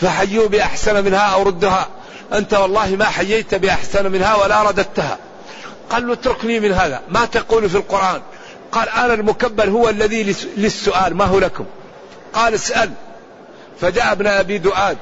فحيوا 0.00 0.48
بأحسن 0.48 1.04
منها 1.04 1.18
أو 1.18 1.42
ردها. 1.42 1.88
أنت 2.32 2.54
والله 2.54 2.96
ما 2.96 3.04
حييت 3.04 3.54
بأحسن 3.54 4.12
منها 4.12 4.34
ولا 4.34 4.62
رددتها. 4.62 5.18
قال 5.90 6.06
له 6.06 6.12
اتركني 6.12 6.60
من 6.60 6.72
هذا. 6.72 7.02
ما 7.08 7.24
تقول 7.24 7.70
في 7.70 7.76
القرآن؟ 7.76 8.22
قال 8.72 8.88
أنا 8.88 9.14
المكبل 9.14 9.68
هو 9.68 9.88
الذي 9.88 10.36
للسؤال. 10.56 11.14
ما 11.14 11.24
هو 11.24 11.38
لكم؟ 11.38 11.64
قال 12.32 12.54
اسأل. 12.54 12.90
فجاء 13.80 14.12
ابن 14.12 14.26
أبي 14.26 14.58
دؤاد. 14.58 14.98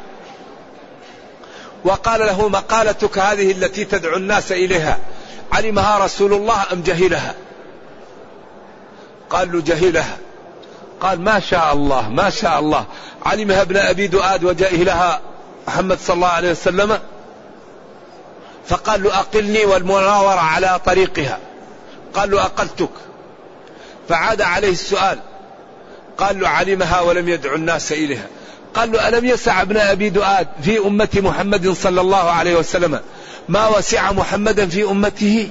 وقال 1.85 2.21
له 2.21 2.49
مقالتك 2.49 3.19
هذه 3.19 3.51
التي 3.51 3.85
تدعو 3.85 4.17
الناس 4.17 4.53
إليها. 4.53 4.99
علمها 5.53 5.99
رسول 5.99 6.33
الله 6.33 6.63
أم 6.73 6.83
جهلها؟ 6.83 7.35
قال 9.31 9.53
له 9.53 9.61
جهلها. 9.61 10.17
قال 11.01 11.21
ما 11.21 11.41
شاء 11.41 11.73
الله 11.73 12.09
ما 12.09 12.31
شاء 12.31 12.59
الله. 12.59 12.85
علمها 13.27 13.63
ابن 13.63 13.77
أبي 13.77 14.07
دؤاد 14.07 14.45
وجهلها 14.45 15.21
محمد 15.69 15.99
صلى 15.99 16.15
الله 16.15 16.29
عليه 16.29 16.51
وسلم. 16.51 16.99
فقال 18.69 19.03
له 19.03 19.19
أقلني 19.19 19.65
والمناورة 19.65 20.41
على 20.41 20.81
طريقها. 20.87 21.39
قال 22.15 22.31
له 22.31 22.43
أقلتك. 22.43 22.91
فعاد 24.09 24.43
عليه 24.43 24.71
السؤال. 24.71 25.19
قال 26.19 26.41
له 26.41 26.49
علمها 26.49 27.01
ولم 27.01 27.29
يدعو 27.29 27.55
الناس 27.55 27.93
إليها. 27.93 28.27
قال 28.75 28.93
له 28.93 29.09
ألم 29.09 29.25
يسع 29.25 29.63
ابن 29.63 29.77
أبي 29.77 30.11
دؤاد 30.11 30.49
في 30.63 30.79
أمة 30.79 31.09
محمد 31.15 31.71
صلى 31.71 32.01
الله 32.01 32.31
عليه 32.31 32.57
وسلم 32.57 33.01
ما 33.49 33.69
وسع 33.69 34.13
محمدا 34.13 34.69
في 34.69 34.85
أمته. 34.85 35.51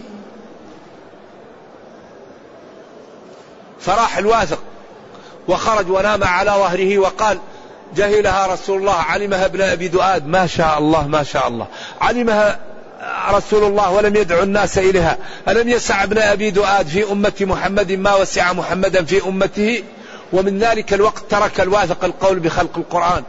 فراح 3.79 4.17
الواثق 4.17 4.59
وخرج 5.47 5.89
ونام 5.89 6.23
على 6.23 6.51
ظهره 6.51 6.97
وقال 6.97 7.39
جهلها 7.95 8.47
رسول 8.47 8.79
الله 8.79 8.93
علمها 8.93 9.45
ابن 9.45 9.61
أبي 9.61 9.87
دؤاد. 9.87 10.27
ما 10.27 10.47
شاء 10.47 10.77
الله 10.77 11.07
ما 11.07 11.23
شاء 11.23 11.47
الله. 11.47 11.67
علمها 12.01 12.59
رسول 13.29 13.63
الله 13.63 13.91
ولم 13.91 14.15
يدعو 14.15 14.43
الناس 14.43 14.77
إليها. 14.77 15.17
ألم 15.49 15.69
يسع 15.69 16.03
ابن 16.03 16.17
أبي 16.17 16.51
دؤاد 16.51 16.87
في 16.87 17.11
أمة 17.11 17.33
محمد؟ 17.41 17.91
ما 17.91 18.15
وسع 18.15 18.53
محمدا 18.53 19.05
في 19.05 19.27
أمته. 19.27 19.83
ومن 20.33 20.59
ذلك 20.59 20.93
الوقت 20.93 21.23
ترك 21.29 21.61
الواثق 21.61 22.03
القول 22.03 22.39
بخلق 22.39 22.77
القرآن 22.77 23.23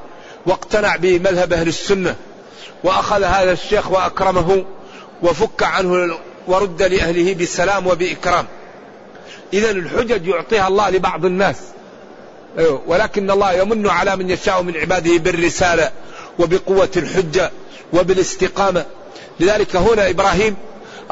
واقتنع 0.46 0.96
بمذهب 0.96 1.52
أهل 1.52 1.68
السنة. 1.68 2.14
وأخذ 2.84 3.22
هذا 3.22 3.52
الشيخ 3.52 3.90
وأكرمه 3.90 4.64
وفك 5.22 5.62
عنه 5.62 6.18
ورد 6.46 6.82
لأهله 6.82 7.34
بسلام 7.34 7.86
وبإكرام. 7.86 8.46
إذا 9.52 9.70
الحجج 9.70 10.26
يعطيها 10.26 10.68
الله 10.68 10.90
لبعض 10.90 11.24
الناس. 11.24 11.56
أيوه. 12.58 12.82
ولكن 12.86 13.30
الله 13.30 13.52
يمن 13.52 13.88
على 13.88 14.16
من 14.16 14.30
يشاء 14.30 14.62
من 14.62 14.76
عباده 14.76 15.16
بالرسالة 15.16 15.90
وبقوة 16.38 16.90
الحجة 16.96 17.50
وبالاستقامة. 17.92 18.84
لذلك 19.40 19.76
هنا 19.76 20.10
إبراهيم 20.10 20.56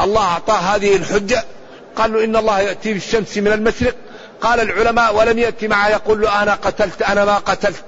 الله 0.00 0.22
أعطاه 0.22 0.58
هذه 0.58 0.96
الحجة. 0.96 1.44
قال 1.96 2.12
له 2.12 2.24
إن 2.24 2.36
الله 2.36 2.60
يأتي 2.60 2.92
بالشمس 2.92 3.38
من 3.38 3.52
المشرق. 3.52 3.94
قال 4.40 4.60
العلماء 4.60 5.16
ولم 5.16 5.38
يأتي 5.38 5.68
معه. 5.68 5.88
يقول 5.88 6.20
له 6.20 6.42
أنا 6.42 6.54
قتلت 6.54 7.02
أنا 7.02 7.24
ما 7.24 7.38
قتلت. 7.38 7.84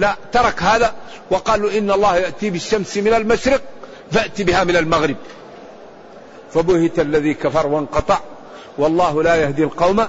لا 0.00 0.16
ترك 0.32 0.62
هذا 0.62 0.94
وقال 1.30 1.62
له 1.62 1.78
إن 1.78 1.90
الله 1.90 2.16
يأتي 2.16 2.50
بالشمس 2.50 2.96
من 2.96 3.14
المشرق 3.14 3.60
فأتي 4.12 4.44
بها 4.44 4.64
من 4.64 4.76
المغرب. 4.76 5.16
فبهت 6.54 6.98
الذي 6.98 7.34
كفر 7.34 7.66
وانقطع 7.66 8.18
والله 8.78 9.22
لا 9.22 9.36
يهدي 9.36 9.64
القوم 9.64 10.06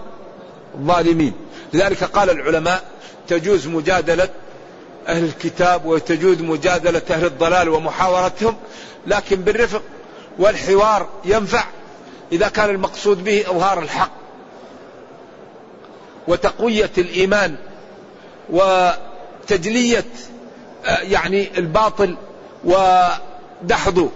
الظالمين. 0.76 1.34
لذلك 1.74 2.04
قال 2.04 2.30
العلماء 2.30 2.84
تجوز 3.28 3.68
مجادلة 3.68 4.30
أهل 5.08 5.24
الكتاب 5.24 5.86
وتجوز 5.86 6.42
مجادلة 6.42 7.02
أهل 7.10 7.26
الضلال 7.26 7.70
ومحاورتهم 7.70 8.56
لكن 9.08 9.36
بالرفق 9.36 9.82
والحوار 10.40 11.10
ينفع 11.26 11.64
إذا 12.32 12.48
كان 12.48 12.70
المقصود 12.70 13.24
به 13.24 13.42
إظهار 13.42 13.80
الحق 13.80 14.12
وتقوية 16.28 16.92
الإيمان 16.98 17.56
وتجلية 19.52 20.06
آه، 20.86 21.00
يعني 21.02 21.50
الباطل 21.58 22.18
ودحضه 22.64 24.10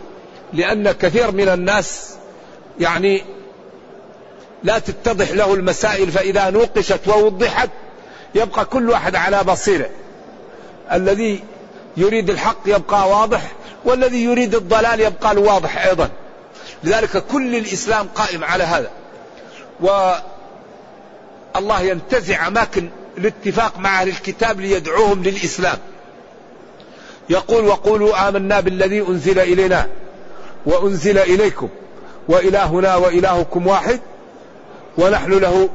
لأن 0.54 0.92
كثير 0.92 1.32
من 1.32 1.50
الناس 1.50 2.16
يعني 2.80 3.24
لا 4.64 4.80
تتضح 4.80 5.32
له 5.32 5.54
المسائل 5.54 6.12
فإذا 6.12 6.50
نوقشت 6.50 7.08
ووضحت 7.08 7.70
يبقى 8.36 8.66
كل 8.66 8.90
واحد 8.90 9.16
على 9.16 9.44
بصيرة. 9.44 9.90
الذي 10.92 11.44
يريد 11.98 12.30
الحق 12.30 12.60
يبقى 12.66 13.10
واضح 13.10 13.52
والذي 13.86 14.24
يريد 14.24 14.56
الضلال 14.56 15.00
يبقى 15.00 15.32
الواضح 15.32 15.86
أيضا. 15.86 16.10
لذلك 16.84 17.18
كل 17.18 17.56
الإسلام 17.56 18.08
قائم 18.16 18.44
على 18.44 18.64
هذا. 18.64 18.92
والله 21.56 21.82
ينتزع 21.82 22.48
أماكن 22.48 22.90
الاتفاق 23.18 23.80
مع 23.80 24.02
أهل 24.02 24.08
الكتاب 24.08 24.60
ليدعوهم 24.60 25.24
للإسلام. 25.24 25.78
يقول 27.30 27.66
وقولوا 27.66 28.30
آمنا 28.30 28.60
بالذي 28.60 29.02
أنزل 29.02 29.40
إلينا 29.40 29.88
وأنزل 30.66 31.18
إليكم 31.18 31.70
وإلهنا 32.28 32.96
وإلهكم 32.96 33.68
واحد 33.68 34.00
ونحن 34.98 35.32
له 35.32 35.70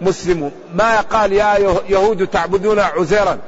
مسلمون. 0.00 0.52
ما 0.74 1.00
قال 1.00 1.32
يا 1.32 1.58
يهود 1.88 2.26
تعبدون 2.26 2.78
عزيرا 2.78 3.38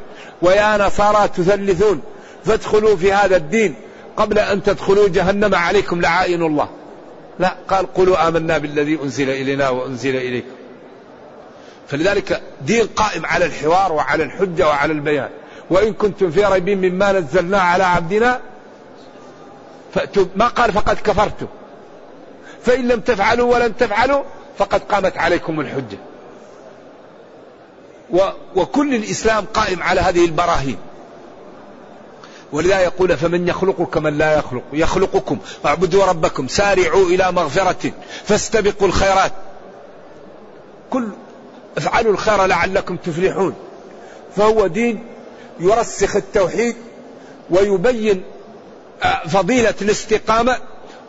ويا 0.42 0.86
نصارى 0.86 1.28
تثلثون 1.28 2.02
فادخلوا 2.44 2.96
في 2.96 3.12
هذا 3.12 3.36
الدين 3.36 3.74
قبل 4.16 4.38
أن 4.38 4.62
تدخلوا 4.62 5.08
جهنم 5.08 5.54
عليكم 5.54 6.00
لعائن 6.00 6.42
الله. 6.42 6.68
لا 7.38 7.56
قال 7.68 7.94
قولوا 7.94 8.28
آمنا 8.28 8.58
بالذي 8.58 8.98
أنزل 9.02 9.30
إلينا 9.30 9.68
وأنزل 9.68 10.16
إليكم. 10.16 10.61
فلذلك 11.88 12.42
دين 12.60 12.86
قائم 12.86 13.26
على 13.26 13.44
الحوار 13.44 13.92
وعلى 13.92 14.24
الحجة 14.24 14.66
وعلى 14.68 14.92
البيان. 14.92 15.30
وإن 15.70 15.92
كنتم 15.92 16.30
في 16.30 16.44
ريب 16.44 16.68
مما 16.68 17.12
نزلنا 17.12 17.60
على 17.60 17.84
عبدنا 17.84 18.40
فأتوا 19.94 20.24
ما 20.36 20.48
قال 20.48 20.72
فقد 20.72 20.96
كفرتم. 20.96 21.46
فإن 22.62 22.88
لم 22.88 23.00
تفعلوا 23.00 23.54
ولن 23.54 23.76
تفعلوا 23.76 24.22
فقد 24.58 24.80
قامت 24.80 25.18
عليكم 25.18 25.60
الحجة. 25.60 25.98
و 28.10 28.18
وكل 28.56 28.94
الإسلام 28.94 29.44
قائم 29.54 29.82
على 29.82 30.00
هذه 30.00 30.24
البراهين. 30.24 30.76
ولذا 32.52 32.80
يقول 32.80 33.16
فمن 33.16 33.48
يخلق 33.48 33.82
كمن 33.82 34.18
لا 34.18 34.38
يخلق. 34.38 34.62
يخلقكم. 34.72 35.38
اعبدوا 35.66 36.04
ربكم. 36.04 36.48
سارعوا 36.48 37.06
إلى 37.06 37.32
مغفرة. 37.32 37.92
فاستبقوا 38.24 38.88
الخيرات. 38.88 39.32
كل 40.90 41.08
افعلوا 41.78 42.12
الخير 42.12 42.46
لعلكم 42.46 42.96
تفلحون. 42.96 43.54
فهو 44.36 44.66
دين 44.66 45.06
يرسخ 45.60 46.16
التوحيد 46.16 46.76
ويبين 47.50 48.22
آه، 49.02 49.28
فضيلة 49.28 49.74
الاستقامة 49.82 50.58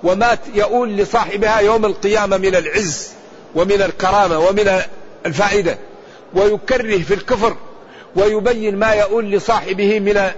وما 0.04 0.38
يؤول 0.54 0.98
لصاحبها 0.98 1.60
يوم 1.60 1.86
القيامة 1.86 2.38
من 2.38 2.56
العز 2.56 3.10
ومن 3.56 3.82
الكرامة 3.82 4.40
ومن 4.40 4.82
الفائدة. 5.26 5.78
ويكره 6.34 6.98
في 6.98 7.14
الكفر 7.14 7.56
ويبين 8.16 8.76
ما 8.76 8.94
يؤول 8.94 9.32
لصاحبه 9.32 10.00
من 10.00 10.32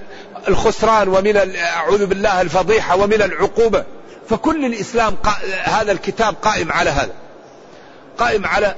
الخسران 0.48 1.08
ومن 1.08 1.56
أعوذ 1.58 2.06
بالله 2.06 2.42
الفضيحة 2.42 2.96
ومن 2.96 3.22
العقوبة. 3.22 3.84
فكل 4.30 4.66
الإسلام 4.66 5.16
هذا 5.64 5.92
الكتاب 5.92 6.36
قائم 6.42 6.72
على 6.72 6.90
هذا. 6.90 7.14
قائم 8.18 8.46
على 8.46 8.76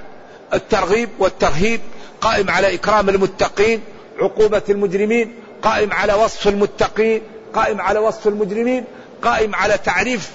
الترغيب 0.54 1.10
والترهيب 1.20 1.82
قائم 2.22 2.50
على 2.50 2.74
إكرام 2.74 3.10
المتقين 3.10 3.82
عقوبة 4.20 4.62
المجرمين 4.70 5.36
قائم 5.62 5.94
على 5.94 6.14
وصف 6.14 6.48
المتقين 6.48 7.22
قائم 7.54 7.82
على 7.82 8.00
وصف 8.00 8.28
المجرمين 8.28 8.84
قائم 9.22 9.56
على 9.56 9.78
تعريف 9.78 10.32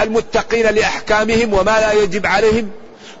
المتقين 0.00 0.66
لأحكامهم 0.66 1.54
وما 1.54 1.80
لا 1.80 1.92
يجب 1.92 2.26
عليهم 2.26 2.70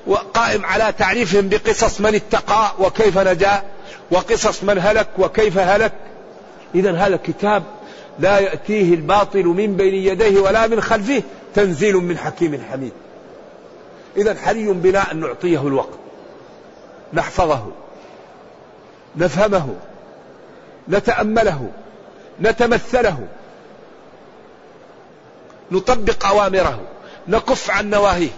وقائم 0.06 0.64
على 0.64 0.94
تعريفهم 0.98 1.48
بقصص 1.48 2.00
من 2.00 2.14
اتقى 2.14 2.72
وكيف 2.78 3.18
نجا 3.18 3.62
وقصص 4.10 4.62
من 4.62 4.78
هلك 4.78 5.08
وكيف 5.18 5.58
هلك. 5.58 5.92
إذا 6.74 6.92
هذا 6.92 7.16
كتاب 7.16 7.62
لا 8.18 8.38
يأتيه 8.38 8.94
الباطل 8.94 9.44
من 9.44 9.76
بين 9.76 9.94
يديه 9.94 10.40
ولا 10.40 10.66
من 10.66 10.80
خلفه 10.80 11.22
تنزيل 11.54 11.96
من 11.96 12.18
حكيم 12.18 12.62
حميد. 12.72 12.92
إذا 14.16 14.34
حري 14.34 14.72
بنا 14.72 15.12
أن 15.12 15.20
نعطيه 15.20 15.66
الوقت. 15.66 15.98
نحفظه 17.12 17.66
نفهمه 19.16 19.74
نتأمله 20.88 21.70
نتمثله 22.40 23.28
نطبق 25.70 26.26
أوامره 26.26 26.80
نكف 27.28 27.70
عن 27.70 27.90
نواهيه. 27.90 28.30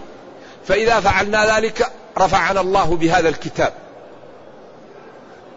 فإذا 0.67 0.99
فعلنا 0.99 1.57
ذلك 1.57 1.91
رفعنا 2.17 2.61
الله 2.61 2.95
بهذا 2.95 3.29
الكتاب. 3.29 3.73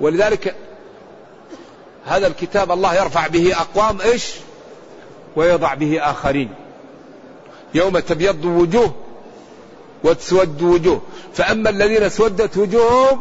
ولذلك 0.01 0.55
هذا 2.07 2.27
الكتاب 2.27 2.73
الله 2.73 2.95
يرفع 2.95 3.27
به 3.27 3.57
أقوام 3.57 4.01
إيش؟ 4.01 4.35
ويضع 5.37 5.75
به 5.75 6.11
آخرين. 6.11 6.55
يوم 7.75 7.99
تبيض 7.99 8.45
وجوه 8.45 8.95
وتسود 10.05 10.63
وجوه. 10.63 11.01
فأما 11.35 11.71
الذين 11.71 12.03
اسودت 12.03 12.57
وجوههم 12.57 13.21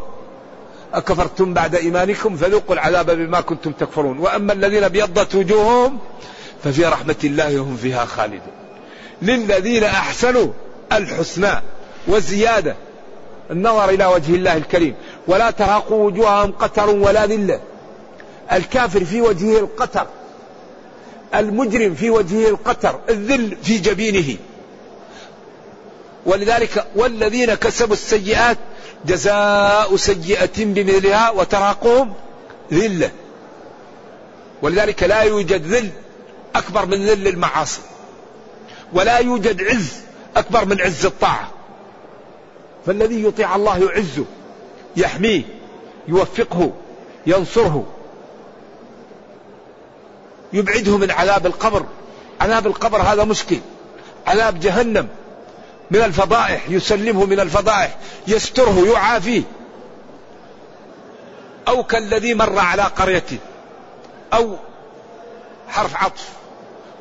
أكفرتم 0.94 1.54
بعد 1.54 1.74
إيمانكم 1.74 2.36
فذوقوا 2.36 2.74
العذاب 2.74 3.10
بما 3.10 3.40
كنتم 3.40 3.72
تكفرون. 3.72 4.18
وأما 4.18 4.52
الذين 4.52 4.84
أبيضت 4.84 5.34
وجوههم 5.34 5.98
ففي 6.64 6.84
رحمة 6.84 7.16
الله 7.24 7.58
هم 7.58 7.76
فيها 7.76 8.04
خالدون. 8.04 8.54
للذين 9.22 9.84
أحسنوا 9.84 10.48
الحسنى 10.92 11.52
وزيادة 12.08 12.76
النظر 13.50 13.88
إلى 13.88 14.06
وجه 14.06 14.34
الله 14.34 14.56
الكريم. 14.56 14.94
ولا 15.26 15.50
ترهقوا 15.50 16.06
وجوههم 16.06 16.52
قتر 16.52 16.90
ولا 16.90 17.26
ذلة. 17.26 17.60
الكافر 18.52 19.04
في 19.04 19.20
وجهه 19.20 19.58
القتر 19.58 20.06
المجرم 21.34 21.94
في 21.94 22.10
وجهه 22.10 22.48
القتر 22.48 23.00
الذل 23.08 23.56
في 23.62 23.78
جبينه. 23.78 24.36
ولذلك 26.26 26.86
والذين 26.96 27.54
كسبوا 27.54 27.92
السيئات 27.92 28.58
جزاء 29.06 29.96
سيئة 29.96 30.64
بمثلها 30.64 31.30
وتراقهم 31.30 32.12
ذلة. 32.72 33.10
ولذلك 34.62 35.02
لا 35.02 35.20
يوجد 35.20 35.66
ذل 35.66 35.90
أكبر 36.54 36.86
من 36.86 37.06
ذل 37.06 37.28
المعاصي. 37.28 37.80
ولا 38.92 39.18
يوجد 39.18 39.62
عز 39.62 39.92
أكبر 40.36 40.64
من 40.64 40.80
عز 40.80 41.06
الطاعة. 41.06 41.50
فالذي 42.86 43.24
يطيع 43.24 43.56
الله 43.56 43.78
يعزه 43.78 44.24
يحميه 44.96 45.42
يوفقه 46.08 46.72
ينصره 47.26 47.86
يبعده 50.52 50.98
من 50.98 51.10
عذاب 51.10 51.46
القبر. 51.46 51.84
عذاب 52.40 52.66
القبر 52.66 53.02
هذا 53.02 53.24
مشكل. 53.24 53.58
عذاب 54.26 54.60
جهنم. 54.60 55.08
من 55.90 56.02
الفضائح 56.02 56.64
يسلمه 56.68 57.26
من 57.26 57.40
الفضائح 57.40 57.96
يستره 58.26 58.86
يعافيه. 58.92 59.42
أو 61.68 61.84
كالذي 61.84 62.34
مر 62.34 62.58
على 62.58 62.82
قرية 62.82 63.24
أو 64.32 64.56
حرف 65.68 65.96
عطف. 65.96 66.28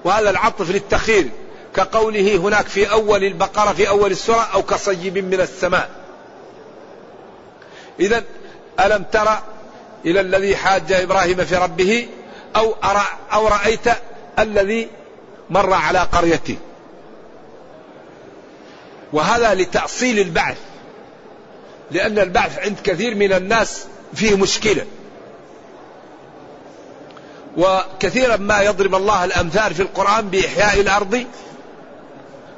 وهذا 0.04 0.30
العطف 0.30 0.72
للتخير 0.72 1.30
كقوله 1.76 2.38
هناك 2.38 2.68
في 2.68 2.92
أول 2.92 3.24
البقرة 3.24 3.74
في 3.74 3.90
أول 3.90 4.12
السورة 4.12 4.48
أو 4.54 4.64
كصيب 4.64 5.18
من 5.18 5.42
السماء. 5.42 5.90
إذا 8.00 8.24
ألم 8.80 9.04
ترى 9.12 9.42
إلى 10.06 10.20
الذي 10.22 10.56
حاج 10.56 10.92
إبراهيم 10.92 11.46
في 11.46 11.56
ربه؟ 11.56 12.08
أو 12.56 12.76
أرى 12.84 13.06
أو 13.34 13.48
رأيت 13.48 13.88
الذي 14.40 14.88
مر 15.50 15.74
على 15.74 16.00
قريته؟ 16.00 16.58
وهذا 19.14 19.54
لتأصيل 19.54 20.20
البعث. 20.20 20.58
لأن 21.92 22.20
البعث 22.20 22.60
عند 22.60 22.80
كثير 22.84 23.16
من 23.16 23.34
الناس 23.34 23.86
فيه 24.14 24.38
مشكلة. 24.38 24.86
وكثيرا 27.58 28.38
ما 28.38 28.62
يضرب 28.62 28.96
الله 28.96 29.26
الأمثال 29.26 29.74
في 29.74 29.82
القرآن 29.82 30.30
بإحياء 30.30 30.82
الأرض. 30.82 31.26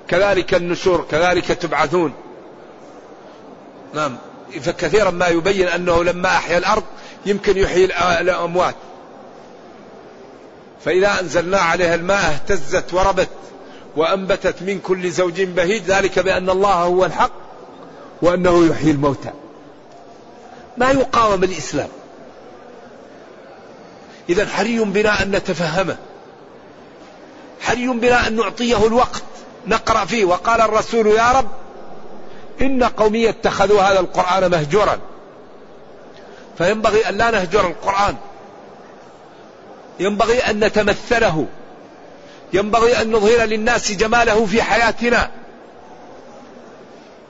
كذلك 0.07 0.53
النشور 0.53 1.05
كذلك 1.11 1.45
تبعثون. 1.47 2.13
نعم. 3.93 4.17
فكثيرا 4.61 5.11
ما 5.11 5.27
يبين 5.27 5.67
أنه 5.67 6.03
لما 6.03 6.29
أحيا 6.29 6.57
الأرض 6.57 6.83
يمكن 7.25 7.57
يحيي 7.57 7.85
الأموات. 8.21 8.75
فإذا 10.85 11.19
أنزلنا 11.21 11.57
عليها 11.57 11.95
الماء 11.95 12.25
اهتزت 12.25 12.93
وربت. 12.93 13.29
وأنبتت 13.95 14.61
من 14.61 14.79
كل 14.79 15.11
زوج 15.11 15.41
بهيج 15.41 15.83
ذلك 15.83 16.19
بأن 16.19 16.49
الله 16.49 16.73
هو 16.73 17.05
الحق 17.05 17.31
وأنه 18.21 18.65
يحيي 18.65 18.91
الموتى. 18.91 19.31
ما 20.77 20.91
يقاوم 20.91 21.43
الإسلام. 21.43 21.89
إذا 24.29 24.47
حري 24.47 24.79
بنا 24.79 25.23
أن 25.23 25.31
نتفهمه 25.31 25.97
حري 27.61 27.87
بنا 27.87 28.27
أن 28.27 28.35
نعطيه 28.35 28.87
الوقت. 28.87 29.23
نقرأ 29.67 30.05
فيه. 30.05 30.25
وقال 30.25 30.61
الرسول 30.61 31.07
يا 31.07 31.31
رب 31.31 31.47
إن 32.61 32.83
قومي 32.83 33.29
اتخذوا 33.29 33.81
هذا 33.81 33.99
القرآن 33.99 34.51
مهجورا. 34.51 34.99
فينبغي 36.57 37.09
أن 37.09 37.17
لا 37.17 37.31
نهجر 37.31 37.67
القرآن. 37.67 38.15
ينبغي 39.99 40.39
أن 40.39 40.59
نتمثله. 40.63 41.47
ينبغي 42.55 43.01
أن 43.01 43.11
نظهر 43.11 43.45
للناس 43.45 43.91
جماله 43.91 44.45
في 44.45 44.61
حياتنا. 44.61 45.31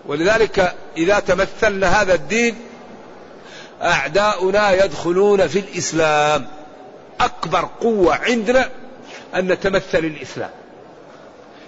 ولذلك 0.05 0.75
إذا 0.97 1.19
تمثلنا 1.19 2.01
هذا 2.01 2.13
الدين 2.13 2.55
أعداؤنا 3.81 4.85
يدخلون 4.85 5.47
في 5.47 5.59
الإسلام. 5.59 6.47
أكبر 7.19 7.69
قوة 7.81 8.15
عندنا 8.15 8.69
أن 9.35 9.47
نتمثل 9.51 9.99
الإسلام 9.99 10.49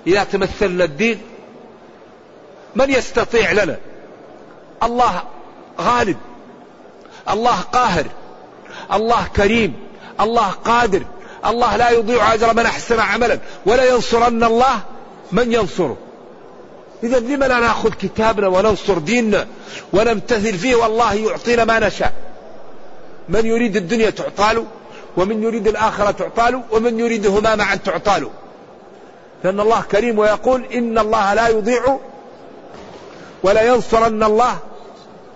إذا 0.07 0.23
تمثلنا 0.23 0.83
الدين 0.83 1.21
من 2.75 2.89
يستطيع 2.89 3.51
لنا؟ 3.51 3.77
الله 4.83 5.23
غالب 5.81 6.17
الله 7.29 7.61
قاهر 7.61 8.05
الله 8.93 9.27
كريم 9.35 9.73
الله 10.21 10.49
قادر. 10.49 11.03
الله 11.47 11.75
لا 11.75 11.89
يضيع 11.89 12.33
أجر 12.33 12.53
من 12.53 12.65
أحسن 12.65 12.99
عملا. 12.99 13.39
ولا 13.65 13.85
ينصرن 13.85 14.43
الله 14.43 14.79
من 15.31 15.53
ينصره. 15.53 15.97
إذا 17.03 17.19
لما 17.19 17.45
لا 17.45 17.59
نأخذ 17.59 17.89
كتابنا 17.89 18.47
وننصر 18.47 18.97
ديننا 18.97 19.47
ونمتثل 19.93 20.57
فيه 20.57 20.75
والله 20.75 21.13
يعطينا 21.13 21.65
ما 21.65 21.79
نشاء. 21.79 22.13
من 23.29 23.45
يريد 23.45 23.75
الدنيا 23.75 24.09
تعطى 24.09 24.53
له 24.53 24.65
ومن 25.17 25.43
يريد 25.43 25.67
الآخرة 25.67 26.11
تعطى 26.11 26.51
له 26.51 26.61
ومن 26.71 26.99
يريدهما 26.99 27.55
معا 27.55 27.75
تعطى 27.75 28.19
له 28.19 28.29
لأن 29.43 29.59
الله 29.59 29.81
كريم 29.91 30.19
ويقول 30.19 30.65
إن 30.65 30.97
الله 30.97 31.33
لا 31.33 31.47
يضيع 31.47 31.97
ولا 33.43 33.61
ينصرن 33.61 34.23
الله 34.23 34.57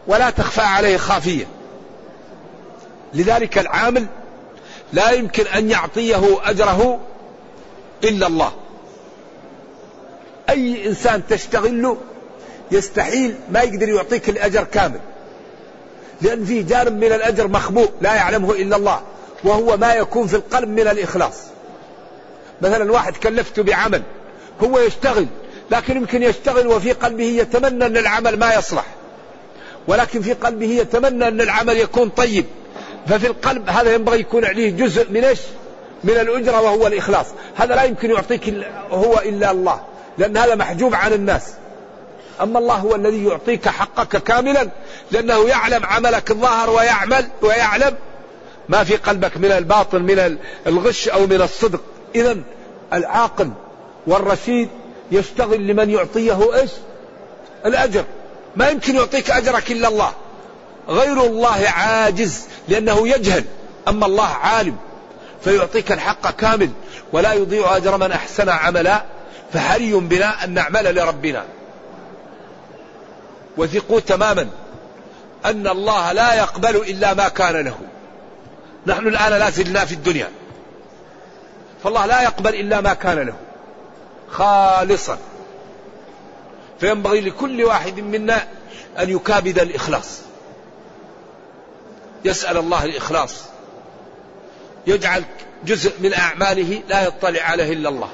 ولا 0.07 0.29
تخفى 0.29 0.61
عليه 0.61 0.97
خافية. 0.97 1.45
لذلك 3.13 3.57
العامل 3.57 4.05
لا 4.93 5.11
يمكن 5.11 5.47
أن 5.47 5.71
يعطيه 5.71 6.49
أجره 6.49 6.99
إلا 8.03 8.27
الله. 8.27 8.51
أي 10.49 10.87
إنسان 10.87 11.21
تشتغل 11.29 11.81
له 11.81 11.97
يستحيل 12.71 13.35
ما 13.51 13.61
يقدر 13.61 13.89
يعطيك 13.89 14.29
الأجر 14.29 14.63
كامل. 14.63 14.99
لأن 16.21 16.45
فيه 16.45 16.61
جانب 16.61 16.93
من 16.93 17.11
الأجر 17.11 17.47
مخبوء 17.47 17.89
لا 18.01 18.15
يعلمه 18.15 18.51
إلا 18.51 18.75
الله 18.75 19.01
وهو 19.43 19.77
ما 19.77 19.93
يكون 19.93 20.27
في 20.27 20.35
القلب 20.35 20.69
من 20.69 20.87
الإخلاص. 20.87 21.37
مثلا 22.61 22.91
واحد 22.91 23.17
كلفته 23.17 23.63
بعمل 23.63 24.01
هو 24.63 24.79
يشتغل 24.79 25.27
لكن 25.71 25.97
يمكن 25.97 26.23
يشتغل 26.23 26.67
وفي 26.67 26.91
قلبه 26.91 27.23
يتمنى 27.23 27.85
أن 27.85 27.97
العمل 27.97 28.39
ما 28.39 28.53
يصلح 28.53 28.85
ولكن 29.87 30.21
في 30.21 30.33
قلبه 30.33 30.65
يتمنى 30.65 31.27
أن 31.27 31.41
العمل 31.41 31.77
يكون 31.77 32.09
طيب. 32.09 32.45
ففي 33.07 33.27
القلب 33.27 33.69
هذا 33.69 33.93
ينبغي 33.93 34.19
يكون 34.19 34.45
عليه 34.45 34.71
جزء 34.71 35.11
من 35.11 35.23
إيش؟ 35.23 35.39
من 36.03 36.13
الأجرة 36.13 36.61
وهو 36.61 36.87
الإخلاص. 36.87 37.25
هذا 37.55 37.75
لا 37.75 37.83
يمكن 37.83 38.11
يعطيك 38.11 38.53
هو 38.91 39.19
إلا 39.19 39.51
الله 39.51 39.81
لأن 40.17 40.37
هذا 40.37 40.55
محجوب 40.55 40.95
عن 40.95 41.13
الناس. 41.13 41.43
أما 42.41 42.59
الله 42.59 42.75
هو 42.75 42.95
الذي 42.95 43.25
يعطيك 43.25 43.69
حقك 43.69 44.23
كاملا 44.23 44.69
لأنه 45.11 45.49
يعلم 45.49 45.85
عملك 45.85 46.31
الظاهر 46.31 46.69
ويعمل 46.69 47.27
ويعلم 47.41 47.95
ما 48.69 48.83
في 48.83 48.95
قلبك 48.95 49.37
من 49.37 49.51
الباطن 49.51 50.01
من 50.01 50.37
الغش 50.67 51.09
أو 51.09 51.27
من 51.27 51.41
الصدق. 51.41 51.81
إذا 52.15 52.37
العاقل 52.93 53.49
والرشيد 54.07 54.69
يشتغل 55.11 55.67
لمن 55.67 55.89
يعطيه 55.89 56.55
إيش؟ 56.55 56.71
الأجر. 57.65 58.03
ما 58.55 58.69
يمكن 58.69 58.95
يعطيك 58.95 59.31
أجرك 59.31 59.71
إلا 59.71 59.87
الله. 59.87 60.11
غير 60.91 61.25
الله 61.25 61.69
عاجز 61.69 62.45
لأنه 62.67 63.07
يجهل. 63.07 63.43
أما 63.87 64.05
الله 64.05 64.27
عالم 64.27 64.77
فيعطيك 65.43 65.91
الحق 65.91 66.31
كامل 66.31 66.69
ولا 67.13 67.33
يضيع 67.33 67.77
أجر 67.77 67.97
من 67.97 68.11
أحسن 68.11 68.49
عملا 68.49 69.03
فحري 69.53 69.93
بنا 69.93 70.43
أن 70.43 70.53
نعمل 70.53 70.95
لربنا. 70.95 71.45
وثقوا 73.57 73.99
تماما 73.99 74.47
أن 75.45 75.67
الله 75.67 76.11
لا 76.11 76.33
يقبل 76.33 76.75
إلا 76.75 77.13
ما 77.13 77.27
كان 77.27 77.55
له. 77.65 77.77
نحن 78.87 79.07
الآن 79.07 79.31
لا 79.31 79.49
زلنا 79.49 79.85
في 79.85 79.93
الدنيا. 79.93 80.29
فالله 81.83 82.05
لا 82.05 82.21
يقبل 82.21 82.55
إلا 82.55 82.81
ما 82.81 82.93
كان 82.93 83.19
له. 83.19 83.33
خالصا. 84.29 85.17
فينبغي 86.79 87.21
لكل 87.21 87.63
واحد 87.63 87.99
منا 87.99 88.47
أن 88.99 89.09
يكابد 89.09 89.59
الإخلاص. 89.59 90.21
يسأل 92.25 92.57
الله 92.57 92.85
الإخلاص. 92.85 93.43
يجعل 94.87 95.23
جزء 95.65 95.91
من 95.99 96.13
أعماله 96.13 96.81
لا 96.87 97.07
يطلع 97.07 97.41
عليه 97.41 97.73
إلا 97.73 97.89
الله. 97.89 98.09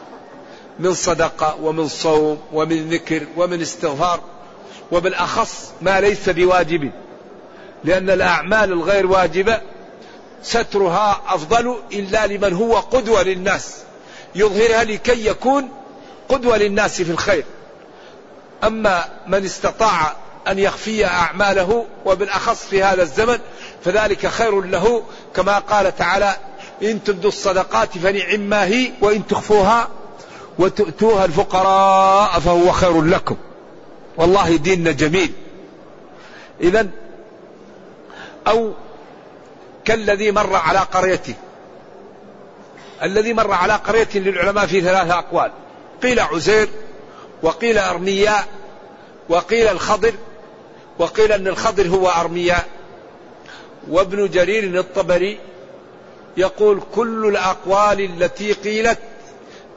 من 0.80 0.94
صدقة 0.94 1.56
ومن 1.62 1.88
صوم 1.88 2.42
ومن 2.54 2.90
ذكر 2.90 3.24
ومن 3.38 3.62
استغفار 3.62 4.22
وبالأخص 4.92 5.72
ما 5.82 6.02
ليس 6.02 6.30
بواجب. 6.30 6.92
لأن 7.84 8.10
الأعمال 8.10 8.72
الغير 8.72 9.08
واجبة 9.08 9.62
سترها 10.44 11.22
أفضل 11.28 11.76
إلا 11.92 12.28
لمن 12.28 12.54
هو 12.54 12.76
قدوة 12.76 13.24
للناس. 13.24 13.78
يظهرها 14.36 14.84
لكي 14.84 15.28
يكون 15.28 15.70
قدوة 16.30 16.58
للناس 16.58 17.02
في 17.02 17.12
الخير. 17.12 17.44
أما 18.64 19.06
من 19.28 19.46
استطاع 19.46 20.16
أن 20.48 20.60
يخفي 20.60 21.06
أعماله 21.06 21.86
وبالأخص 22.06 22.66
في 22.66 22.84
هذا 22.84 23.02
الزمن 23.02 23.40
فذلك 23.84 24.28
خير 24.28 24.62
له 24.62 25.04
كما 25.36 25.60
قال 25.60 25.96
تعالى 25.96 26.36
إن 26.84 27.04
تبدوا 27.04 27.30
الصدقات 27.30 27.98
فنعم 27.98 28.40
ما 28.40 28.66
هي 28.66 28.92
وإن 29.02 29.28
تخفوها 29.28 29.88
وتؤتوها 30.60 31.26
الفقراء 31.26 32.40
فهو 32.40 32.72
خير 32.72 33.02
لكم. 33.02 33.38
والله 34.18 34.56
ديننا 34.56 34.92
جميل. 34.92 35.32
إذا 36.62 36.88
أو 38.48 38.74
كالذي 39.86 40.32
مر 40.32 40.56
على 40.56 40.80
قريته. 40.80 41.34
الذي 43.04 43.34
مر 43.34 43.52
على 43.52 43.74
قرية 43.74 44.08
للعلماء 44.16 44.66
في 44.66 44.82
ثلاثة 44.82 45.20
أقوال. 45.20 45.52
قيل 46.04 46.20
عزير 46.20 46.70
وقيل 47.44 47.78
أرمياء 47.78 48.46
وقيل 49.30 49.68
الخضر 49.68 50.14
وقيل 51.00 51.32
أن 51.32 51.48
الخضر 51.48 51.88
هو 51.88 52.08
أرمياء. 52.08 52.66
وابن 53.90 54.30
جرير 54.30 54.80
الطبري 54.80 55.40
يقول 56.38 56.82
كل 56.96 57.26
الأقوال 57.26 58.02
التي 58.02 58.54
قيلت 58.54 59.00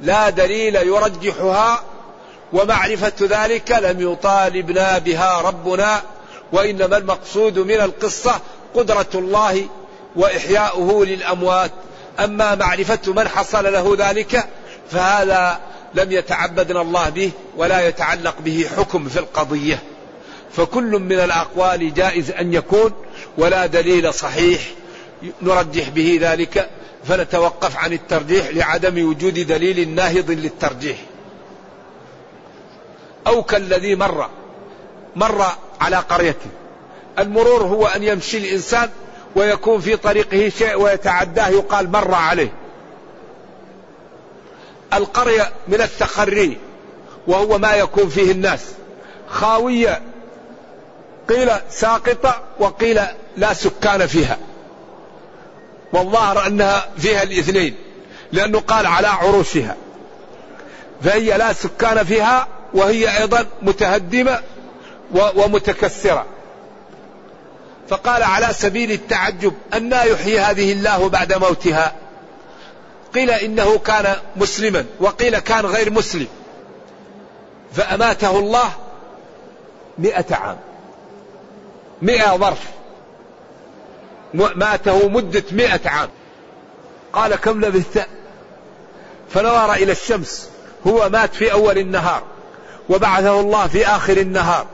لا 0.00 0.30
دليل 0.30 0.76
يرجحها 0.76 1.82
ومعرفة 2.52 3.12
ذلك 3.20 3.70
لم 3.70 4.12
يطالبنا 4.12 4.98
بها 4.98 5.40
ربنا 5.40 6.02
وإنما 6.52 6.96
المقصود 6.96 7.58
من 7.58 7.80
القصة 7.80 8.40
قدرة 8.74 9.06
الله 9.14 9.66
وإحياؤه 10.16 11.04
للأموات. 11.04 11.70
أما 12.20 12.54
معرفة 12.54 13.12
من 13.12 13.28
حصل 13.28 13.72
له 13.72 13.96
ذلك 13.98 14.48
فهذا 14.90 15.60
لم 15.94 16.12
يتعبدنا 16.12 16.82
الله 16.82 17.08
به 17.08 17.30
ولا 17.56 17.88
يتعلق 17.88 18.34
به 18.40 18.68
حكم 18.76 19.08
في 19.08 19.18
القضية. 19.18 19.82
فكل 20.52 20.90
من 20.90 21.20
الأقوال 21.20 21.94
جائز 21.94 22.30
أن 22.30 22.54
يكون 22.54 22.92
ولا 23.38 23.66
دليل 23.66 24.14
صحيح 24.14 24.60
نرجح 25.42 25.88
به 25.88 26.18
ذلك 26.22 26.70
فنتوقف 27.04 27.76
عن 27.76 27.92
الترجيح 27.92 28.48
لعدم 28.48 29.08
وجود 29.08 29.34
دليل 29.34 29.88
ناهض 29.94 30.30
للترجيح. 30.30 30.96
أو 33.26 33.42
كالذي 33.42 33.94
مر 33.94 34.28
مر 35.16 35.44
على 35.80 35.96
قريته 35.96 36.50
المرور 37.18 37.62
هو 37.62 37.86
أن 37.86 38.02
يمشي 38.02 38.38
الإنسان 38.38 38.90
ويكون 39.36 39.80
في 39.80 39.96
طريقه 39.96 40.48
شيء 40.48 40.74
ويتعداه 40.74 41.48
يقال 41.48 41.90
مر 41.90 42.14
عليه. 42.14 42.52
القرية 44.92 45.52
من 45.68 45.80
التخري 45.80 46.58
وهو 47.26 47.58
ما 47.58 47.74
يكون 47.74 48.08
فيه 48.08 48.32
الناس. 48.32 48.64
خاوية 49.28 50.02
قيل 51.28 51.50
ساقطة 51.70 52.42
وقيل 52.58 53.00
لا 53.36 53.54
سكان 53.54 54.06
فيها. 54.06 54.38
والظاهر 55.92 56.46
أنها 56.46 56.88
فيها 56.98 57.22
الاثنين 57.22 57.76
لأنه 58.32 58.60
قال 58.60 58.86
على 58.86 59.08
عروشها. 59.08 59.76
فهي 61.02 61.38
لا 61.38 61.52
سكان 61.52 62.04
فيها 62.04 62.48
وهي 62.74 63.18
أيضا 63.18 63.46
متهدمة 63.62 64.40
ومتكسرة. 65.12 66.26
فقال 67.88 68.22
على 68.22 68.48
سبيل 68.52 68.92
التعجب 68.92 69.54
أن 69.74 69.92
يحيي 69.92 70.40
هذه 70.40 70.72
الله 70.72 71.08
بعد 71.08 71.32
موتها؟ 71.32 71.92
قيل 73.14 73.30
إنه 73.30 73.78
كان 73.78 74.16
مسلما 74.36 74.84
وقيل 75.00 75.38
كان 75.38 75.66
غير 75.66 75.90
مسلم. 75.90 76.26
فأماته 77.72 78.38
الله 78.38 78.70
مئة 79.98 80.34
عام. 80.34 80.56
مئة 82.02 82.36
ظرف. 82.36 82.62
مأته 84.34 85.08
مدة 85.08 85.44
مئة 85.52 85.90
عام. 85.90 86.08
قال 87.12 87.34
كم 87.34 87.64
لبثت؟ 87.64 88.06
فنظر 89.30 89.72
إلى 89.72 89.92
الشمس. 89.92 90.48
هو 90.86 91.08
مات 91.08 91.34
في 91.34 91.52
أول 91.52 91.78
النهار. 91.78 92.22
وبعثه 92.88 93.40
الله 93.40 93.66
في 93.66 93.86
آخر 93.86 94.16
النهار. 94.16 94.66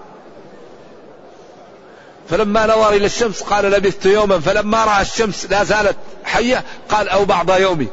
فلما 2.31 2.67
نظر 2.67 2.89
إلى 2.89 3.07
الشمس 3.07 3.43
قال 3.43 3.65
لبثت 3.65 4.07
يوما. 4.07 4.41
فلما 4.41 4.85
رأى 4.85 5.03
الشمس 5.03 5.47
لا 5.51 5.65
زالت 5.65 5.97
حية 6.25 6.65
قال 6.89 7.09
أو 7.09 7.25
بعض 7.25 7.51
يومي. 7.51 7.89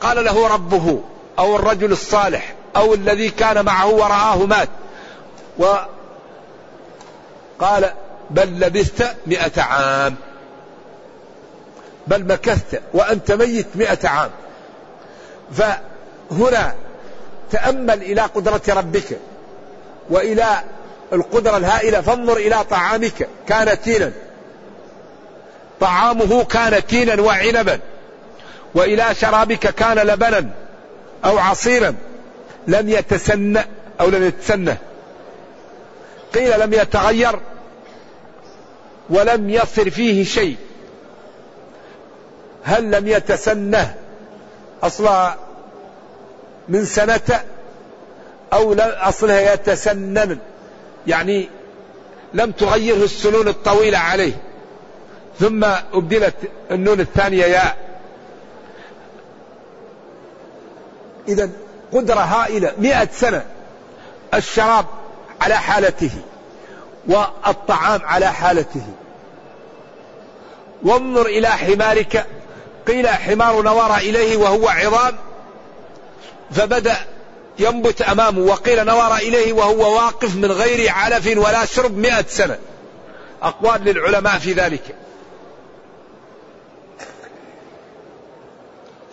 قال 0.00 0.24
له 0.24 0.48
ربه 0.48 1.00
أو 1.38 1.56
الرجل 1.56 1.92
الصالح. 1.92 2.55
أو 2.76 2.94
الذي 2.94 3.30
كان 3.30 3.64
معه 3.64 3.88
ورآه 3.88 4.36
مات. 4.36 4.68
وقال 5.58 5.86
بل 8.30 8.60
لبثت 8.60 9.16
مئة 9.26 9.62
عام. 9.62 10.14
بل 12.06 12.24
مكثت 12.24 12.82
وأنت 12.94 13.32
ميت 13.32 13.66
مئة 13.74 14.08
عام. 14.08 14.30
فهنا 15.52 16.74
تأمل 17.50 18.02
إلى 18.02 18.20
قدرة 18.20 18.62
ربك 18.68 19.18
وإلى 20.10 20.46
القدرة 21.12 21.56
الهائلة. 21.56 22.00
فانظر 22.00 22.36
إلى 22.36 22.64
طعامك. 22.70 23.28
كان 23.48 23.82
تينا 23.82 24.12
طعامه 25.80 26.44
كان 26.44 26.86
تينا 26.86 27.22
وعنبا. 27.22 27.80
وإلى 28.74 29.14
شرابك 29.14 29.58
كان 29.58 29.98
لبنا 29.98 30.50
أو 31.24 31.38
عصيرا. 31.38 31.94
لم 32.68 32.88
يتسنى 32.88 33.60
أو 34.00 34.08
لم 34.08 34.22
يتسنى. 34.24 34.74
قيل 36.34 36.60
لم 36.60 36.72
يتغير 36.72 37.40
ولم 39.10 39.50
يصر 39.50 39.90
فيه 39.90 40.24
شيء. 40.24 40.56
هل 42.64 42.90
لم 42.90 43.08
يتسنه 43.08 43.94
أصلا 44.82 45.34
من 46.68 46.84
سنة 46.84 47.40
أو 48.52 48.74
أصلها 48.78 49.54
يتسنن 49.54 50.38
يعني 51.06 51.48
لم 52.34 52.50
تغيره 52.50 53.04
السنون 53.04 53.48
الطويلة 53.48 53.98
عليه. 53.98 54.32
ثم 55.40 55.64
أبدلت 55.94 56.34
النون 56.70 57.00
الثانية 57.00 57.44
ياء. 57.44 57.76
إذا 61.28 61.50
قدرة 61.92 62.20
هائلة 62.20 62.72
مئة 62.78 63.08
سنة 63.12 63.44
الشراب 64.34 64.86
على 65.40 65.56
حالته 65.56 66.10
والطعام 67.06 68.00
على 68.04 68.32
حالته. 68.32 68.82
وانظر 70.82 71.26
إلى 71.26 71.48
حمارك 71.48 72.26
قيل 72.86 73.08
حمار 73.08 73.62
نوار 73.62 73.96
إليه 73.96 74.36
وهو 74.36 74.68
عظام 74.68 75.16
فبدأ 76.50 76.96
ينبت 77.58 78.02
أمامه 78.02 78.40
وقيل 78.40 78.84
نوار 78.84 79.16
إليه 79.16 79.52
وهو 79.52 79.96
واقف 79.96 80.36
من 80.36 80.52
غير 80.52 80.92
علف 80.92 81.26
ولا 81.36 81.64
شرب 81.64 81.96
مئة 81.98 82.24
سنة. 82.28 82.58
أقوال 83.42 83.84
للعلماء 83.84 84.38
في 84.38 84.52
ذلك. 84.52 84.82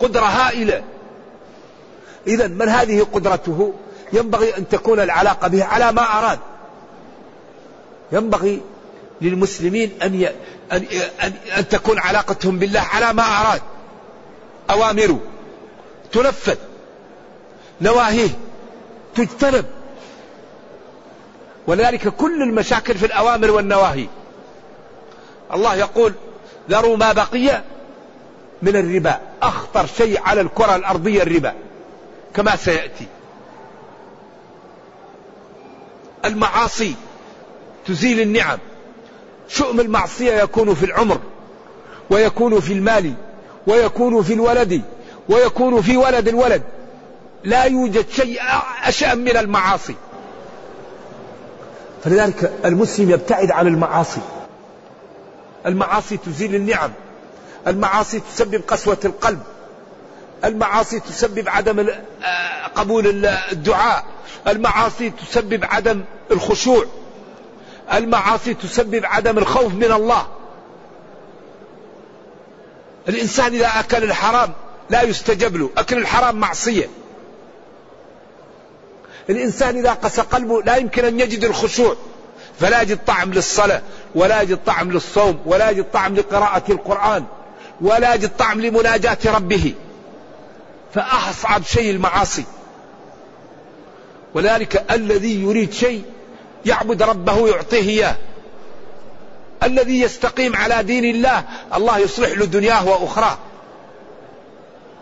قدرة 0.00 0.24
هائلة. 0.24 0.82
إذا 2.26 2.46
من 2.46 2.68
هذه 2.68 3.06
قدرته؟ 3.12 3.74
ينبغي 4.12 4.56
أن 4.58 4.68
تكون 4.68 5.00
العلاقة 5.00 5.48
به 5.48 5.64
على 5.64 5.92
ما 5.92 6.02
أراد. 6.02 6.38
ينبغي 8.12 8.62
للمسلمين 9.20 9.92
أن, 10.02 10.14
ي... 10.14 10.28
أن... 10.72 10.84
أن... 11.22 11.32
أن 11.58 11.68
تكون 11.68 11.98
علاقتهم 11.98 12.58
بالله 12.58 12.80
على 12.80 13.12
ما 13.12 13.22
أراد. 13.22 13.62
أوامره 14.70 15.20
تنفذ. 16.12 16.56
نواهيه 17.80 18.30
تجتنب. 19.14 19.64
ولذلك 21.66 22.08
كل 22.08 22.42
المشاكل 22.42 22.94
في 22.94 23.06
الأوامر 23.06 23.50
والنواهي. 23.50 24.06
الله 25.54 25.74
يقول 25.74 26.12
ذروا 26.70 26.96
ما 26.96 27.12
بقي 27.12 27.62
من 28.62 28.76
الربا. 28.76 29.20
أخطر 29.42 29.86
شيء 29.86 30.20
على 30.20 30.40
الكرة 30.40 30.76
الأرضية 30.76 31.22
الربا. 31.22 31.54
كما 32.34 32.56
سيأتي. 32.56 33.06
المعاصي 36.24 36.94
تزيل 37.86 38.20
النعم. 38.20 38.58
شؤم 39.48 39.80
المعصية 39.80 40.32
يكون 40.32 40.74
في 40.74 40.86
العمر 40.86 41.20
ويكون 42.10 42.60
في 42.60 42.72
المال 42.72 43.14
ويكون 43.66 44.22
في 44.22 44.32
الولد 44.32 44.82
ويكون 45.28 45.82
في 45.82 45.96
ولد 45.96 46.28
الولد. 46.28 46.62
لا 47.44 47.64
يوجد 47.64 48.08
شيء 48.10 48.40
أشأم 48.84 49.18
من 49.18 49.36
المعاصي. 49.36 49.94
فلذلك 52.04 52.52
المسلم 52.64 53.10
يبتعد 53.10 53.50
عن 53.50 53.66
المعاصي. 53.66 54.20
المعاصي 55.66 56.16
تزيل 56.16 56.54
النعم. 56.54 56.90
المعاصي 57.66 58.20
تسبب 58.20 58.62
قسوة 58.68 58.98
القلب. 59.04 59.42
المعاصي 60.44 61.00
تسبب 61.00 61.48
عدم 61.48 61.88
آه، 62.24 62.66
قبول 62.74 63.26
الدعاء. 63.52 64.04
المعاصي 64.48 65.10
تسبب 65.10 65.64
عدم 65.64 66.00
الخشوع. 66.30 66.84
المعاصي 67.92 68.54
تسبب 68.54 69.04
عدم 69.04 69.38
الخوف 69.38 69.74
من 69.74 69.92
الله. 69.92 70.26
الإنسان 73.08 73.54
إذا 73.54 73.66
أكل 73.66 74.04
الحرام 74.04 74.52
لا 74.90 75.02
يستجب 75.02 75.56
له. 75.56 75.70
أكل 75.76 75.98
الحرام 75.98 76.36
معصية. 76.36 76.88
الإنسان 79.30 79.76
إذا 79.78 79.92
قسى 79.92 80.22
قلبه 80.22 80.62
لا 80.62 80.76
يمكن 80.76 81.04
أن 81.04 81.20
يجد 81.20 81.44
الخشوع. 81.44 81.96
فلا 82.60 82.82
يجد 82.82 82.98
طعم 83.06 83.32
للصلاة 83.32 83.82
ولا 84.14 84.42
يجد 84.42 84.58
طعم 84.66 84.92
للصوم 84.92 85.40
ولا 85.46 85.70
يجد 85.70 85.86
طعم 85.92 86.14
لقراءة 86.14 86.72
القرآن 86.72 87.24
ولا 87.80 88.14
يجد 88.14 88.30
طعم 88.38 88.60
لمناجاة 88.60 89.18
ربه. 89.24 89.74
فأصعب 90.94 91.64
شيء 91.64 91.90
المعاصي. 91.90 92.44
ولذلك 94.34 94.84
الذي 94.90 95.42
يريد 95.42 95.72
شيء 95.72 96.04
يعبد 96.66 97.02
ربه 97.02 97.48
يعطيه 97.48 97.88
إياه. 97.88 98.16
الذي 99.62 100.00
يستقيم 100.00 100.56
على 100.56 100.82
دين 100.82 101.04
الله 101.04 101.44
الله 101.74 101.98
يصلح 101.98 102.38
له 102.38 102.44
دنياه 102.44 102.88
وأخراه. 102.88 103.38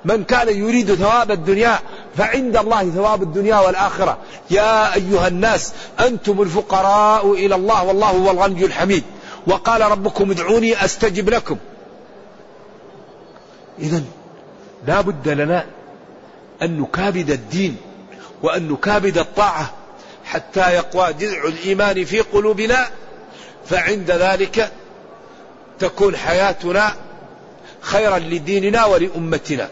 من 0.04 0.24
كان 0.24 0.48
يريد 0.48 0.94
ثواب 0.94 1.30
الدنيا 1.30 1.78
فعند 2.16 2.56
الله 2.56 2.90
ثواب 2.90 3.22
الدنيا 3.22 3.56
والآخرة. 3.56 4.18
يا 4.50 4.94
أيها 4.94 5.28
الناس 5.28 5.72
أنتم 6.00 6.42
الفقراء 6.42 7.32
إلى 7.32 7.54
الله 7.54 7.84
والله 7.84 8.10
هو 8.10 8.30
الغني 8.30 8.64
الحميد. 8.64 9.04
وقال 9.46 9.80
ربكم 9.80 10.30
ادعوني 10.30 10.84
أستجب 10.84 11.30
لكم. 11.30 11.56
إذا 13.78 14.02
لا 14.86 15.00
بد 15.00 15.28
لنا 15.28 15.66
أن 16.62 16.80
نكابد 16.80 17.30
الدين 17.30 17.76
وأن 18.42 18.68
نكابد 18.68 19.18
الطاعة 19.18 19.74
حتى 20.24 20.74
يقوى 20.74 21.12
جذع 21.12 21.44
الإيمان 21.44 22.04
في 22.04 22.20
قلوبنا 22.20 22.88
فعند 23.66 24.10
ذلك 24.10 24.72
تكون 25.78 26.16
حياتنا 26.16 26.94
خيرا 27.80 28.18
لديننا 28.18 28.84
ولأمتنا. 28.84 29.68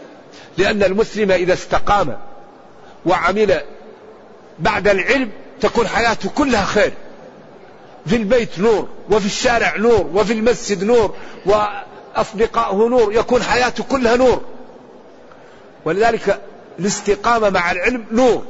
لأن 0.57 0.83
المسلم 0.83 1.31
إذا 1.31 1.53
استقام 1.53 2.17
وعمل 3.05 3.61
بعد 4.59 4.87
العلم 4.87 5.31
تكون 5.61 5.87
حياته 5.87 6.29
كلها 6.29 6.65
خير. 6.65 6.93
في 8.05 8.15
البيت 8.15 8.59
نور 8.59 8.87
وفي 9.09 9.25
الشارع 9.25 9.77
نور 9.77 10.09
وفي 10.13 10.33
المسجد 10.33 10.83
نور 10.83 11.15
وأصدقائه 11.45 12.75
نور 12.75 13.13
يكون 13.13 13.43
حياته 13.43 13.83
كلها 13.83 14.15
نور. 14.15 14.41
ولذلك 15.85 16.41
الاستقامة 16.79 17.49
مع 17.49 17.71
العلم 17.71 18.05
نور. 18.11 18.45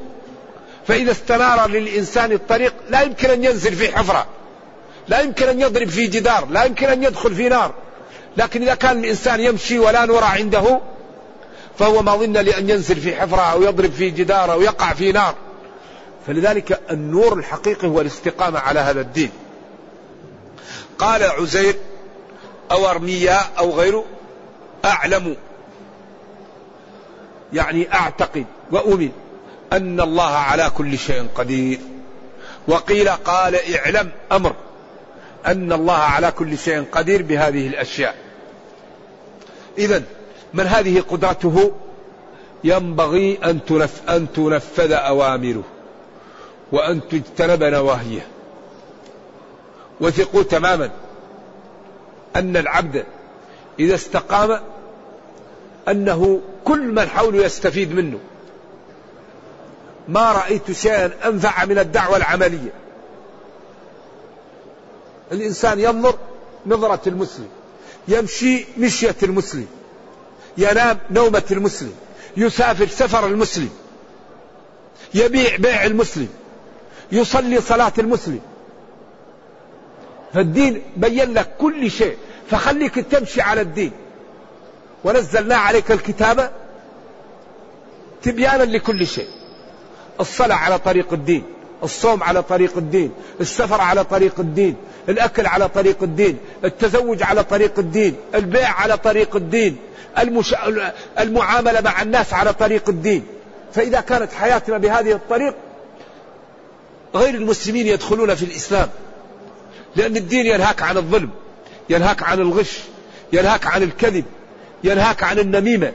فإذا 0.88 1.12
استنار 1.12 1.70
للإنسان 1.70 2.32
الطريق 2.32 2.74
لا 2.90 3.02
يمكن 3.02 3.30
أن 3.30 3.44
ينزل 3.44 3.76
في 3.76 3.98
حفرة 3.98 4.26
لا 5.08 5.20
يمكن 5.20 5.48
أن 5.50 5.62
يضرب 5.62 5.90
في 5.90 6.08
جدار 6.08 6.48
لا 6.50 6.64
يمكن 6.64 6.88
أن 6.88 7.04
يدخل 7.04 7.36
في 7.36 7.50
نار. 7.50 7.74
لكن 8.38 8.62
إذا 8.62 8.76
كان 8.76 9.00
الإنسان 9.00 9.40
يمشي 9.40 9.80
ولا 9.80 10.06
نور 10.06 10.24
عنده 10.24 10.80
فهو 11.80 12.02
ما 12.02 12.16
ظن 12.16 12.34
لأن 12.34 12.70
ينزل 12.70 12.96
في 12.96 13.16
حفرة 13.16 13.42
أو 13.42 13.64
يضرب 13.64 13.92
في 13.92 14.10
جدار 14.10 14.52
أو 14.52 14.62
يقع 14.62 14.94
في 14.94 15.12
نار. 15.12 15.36
فلذلك 16.28 16.80
النور 16.92 17.34
الحقيقي 17.34 17.88
هو 17.88 18.02
الاستقامة 18.02 18.60
على 18.60 18.80
هذا 18.80 19.02
الدين. 19.02 19.32
قال 21.00 21.24
عزير 21.24 21.76
أو 22.72 22.90
أرميا 22.90 23.40
أو 23.60 23.72
غيره 23.72 24.06
أعلم 24.86 25.36
يعني 27.54 27.94
أعتقد 27.94 28.46
وأؤمن 28.72 29.10
أن 29.74 30.02
الله 30.02 30.32
على 30.32 30.72
كل 30.78 30.98
شيء 30.98 31.28
قدير. 31.36 31.80
وقيل 32.68 33.10
قال 33.10 33.56
اعلم 33.76 34.12
أمر 34.32 34.56
أن 35.46 35.74
الله 35.74 35.94
على 35.94 36.32
كل 36.32 36.58
شيء 36.58 36.86
قدير 36.92 37.22
بهذه 37.22 37.68
الأشياء. 37.68 38.16
إذا 39.78 40.04
من 40.54 40.68
هذه 40.68 41.02
قدرته؟ 41.02 41.72
ينبغي 42.64 43.40
أن 43.44 43.60
أن 44.10 44.28
تنفذ 44.34 44.92
أوامره 44.92 45.64
وأن 46.72 47.02
تجتنب 47.10 47.64
نواهيه. 47.64 48.28
وثقوا 50.02 50.44
تماما 50.44 50.90
أن 52.36 52.58
العبد 52.58 53.06
إذا 53.80 53.96
استقام 53.96 54.60
أنه 55.88 56.42
كل 56.66 56.92
من 56.94 57.10
حوله 57.10 57.46
يستفيد 57.46 57.94
منه. 57.94 58.20
ما 60.08 60.32
رأيت 60.32 60.72
شيئا 60.72 61.12
أنفع 61.26 61.66
من 61.66 61.80
الدعوة 61.80 62.18
العملية. 62.18 62.74
الإنسان 65.32 65.80
ينظر 65.80 66.16
نظرة 66.66 67.02
المسلم 67.08 67.48
يمشي 68.08 68.66
مشية 68.78 69.16
المسلم 69.24 69.68
ينام 70.58 70.98
نومة 71.12 71.44
المسلم 71.52 71.94
يسافر 72.38 72.88
سفر 72.88 73.28
المسلم 73.28 73.70
يبيع 75.14 75.56
بيع 75.56 75.86
المسلم 75.86 76.30
يصلي 77.12 77.62
صلاة 77.62 77.94
المسلم. 78.00 78.40
فالدين 80.34 80.82
بين 80.98 81.34
لك 81.34 81.56
كل 81.58 81.92
شيء 81.92 82.18
فخليك 82.50 82.96
تمشي 82.96 83.42
على 83.42 83.62
الدين. 83.62 83.92
ونزلنا 85.04 85.56
عليك 85.56 85.92
الكتاب 85.92 86.52
تبيانا 88.24 88.64
لكل 88.64 89.08
شيء. 89.08 89.28
الصلاة 90.20 90.56
على 90.56 90.80
طريق 90.80 91.14
الدين 91.14 91.44
الصوم 91.84 92.24
على 92.24 92.44
طريق 92.44 92.78
الدين 92.78 93.12
السفر 93.42 93.82
على 93.82 94.04
طريق 94.04 94.40
الدين 94.40 94.76
الأكل 95.10 95.46
على 95.46 95.70
طريق 95.70 96.04
الدين 96.04 96.38
التزوج 96.64 97.24
على 97.24 97.44
طريق 97.44 97.80
الدين 97.80 98.16
البيع 98.36 98.70
على 98.72 98.98
طريق 98.98 99.36
الدين 99.36 99.78
المش... 100.20 100.56
المعاملة 101.20 101.82
مع 101.82 102.02
الناس 102.02 102.34
على 102.34 102.54
طريق 102.54 102.90
الدين. 102.90 103.26
فإذا 103.74 104.02
كانت 104.02 104.34
حياتنا 104.34 104.78
بهذه 104.78 105.12
الطريق 105.12 105.56
غير 107.16 107.36
المسلمين 107.36 107.88
يدخلون 107.88 108.36
في 108.36 108.46
الإسلام. 108.46 108.90
لأن 109.96 110.18
الدين 110.18 110.46
ينهاك 110.46 110.82
عن 110.82 110.98
الظلم 110.98 111.30
ينهاك 111.90 112.24
عن 112.24 112.40
الغش 112.40 112.80
ينهاك 113.34 113.66
عن 113.66 113.84
الكذب. 113.84 114.26
ينهاك 114.84 115.24
عن 115.24 115.40
النميمة 115.40 115.92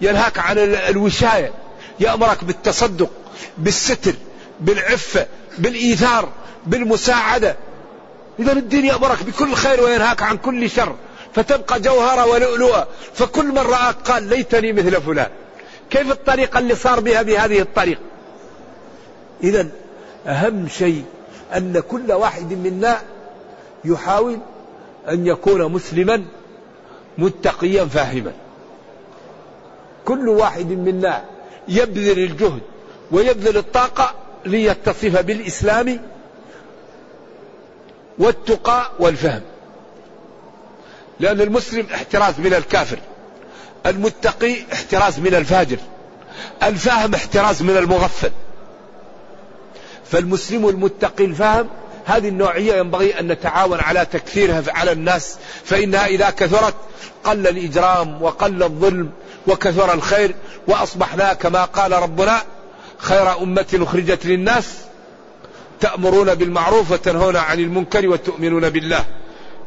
ينهاك 0.00 0.38
عن 0.38 0.58
الوشاية 0.58 1.52
يأمرك 2.00 2.44
بالتصدق 2.44 3.10
بالستر 3.58 4.14
بالعفة 4.60 5.26
بالإيثار 5.58 6.28
بالمساعدة. 6.66 7.56
إذا 8.38 8.52
الدين 8.52 8.84
يأمرك 8.84 9.22
بكل 9.22 9.54
خير 9.54 9.80
وينهاك 9.84 10.22
عن 10.22 10.36
كل 10.36 10.70
شر. 10.70 10.96
فتبقى 11.34 11.80
جوهرة 11.80 12.26
ولؤلؤة. 12.26 12.86
فكل 13.14 13.46
من 13.46 13.58
رآك 13.58 13.96
قال 14.04 14.22
ليتني 14.22 14.72
مثل 14.72 15.02
فلان. 15.02 15.30
كيف 15.90 16.10
الطريقة 16.10 16.58
اللي 16.58 16.74
صار 16.74 17.00
بها 17.00 17.22
بهذه 17.22 17.60
الطريقة 17.60 18.00
إذا 19.42 19.68
أهم 20.26 20.68
شيء 20.68 21.04
أن 21.56 21.80
كل 21.88 22.12
واحد 22.12 22.52
منا 22.52 23.00
يحاول 23.84 24.38
أن 25.08 25.26
يكون 25.26 25.72
مسلما 25.72 26.24
متقيا 27.18 27.84
فاهما. 27.84 28.32
كل 30.04 30.28
واحد 30.28 30.66
منا 30.66 31.24
يبذل 31.68 32.18
الجهد 32.18 32.62
ويبذل 33.10 33.56
الطاقة 33.56 34.14
ليتصف 34.46 35.20
بالإسلام 35.20 36.00
والتقى 38.18 38.90
والفهم. 38.98 39.42
لأن 41.20 41.40
المسلم 41.40 41.86
احتراز 41.94 42.40
من 42.40 42.54
الكافر 42.54 42.98
المتقي 43.86 44.56
احتراز 44.72 45.18
من 45.18 45.34
الفاجر 45.34 45.78
الفاهم 46.62 47.14
احتراز 47.14 47.62
من 47.62 47.76
المغفل. 47.76 48.30
فالمسلم 50.04 50.68
المتقي 50.68 51.24
الفاهم 51.24 51.68
هذه 52.06 52.28
النوعية 52.28 52.74
ينبغي 52.74 53.20
أن 53.20 53.28
نتعاون 53.28 53.80
على 53.80 54.06
تكثيرها 54.06 54.62
على 54.68 54.92
الناس 54.92 55.38
فإنها 55.64 56.06
إذا 56.06 56.30
كثرت 56.30 56.74
قل 57.24 57.46
الإجرام 57.46 58.22
وقل 58.22 58.62
الظلم 58.62 59.10
وكثر 59.46 59.94
الخير 59.94 60.34
وأصبحنا 60.68 61.32
كما 61.32 61.64
قال 61.64 61.92
ربنا 61.92 62.42
خير 62.98 63.42
أمة 63.42 63.66
أخرجت 63.74 64.26
للناس 64.26 64.74
تأمرون 65.80 66.34
بالمعروف 66.34 66.90
وتنهون 66.90 67.36
عن 67.36 67.60
المنكر 67.60 68.08
وتؤمنون 68.08 68.70
بالله. 68.70 69.04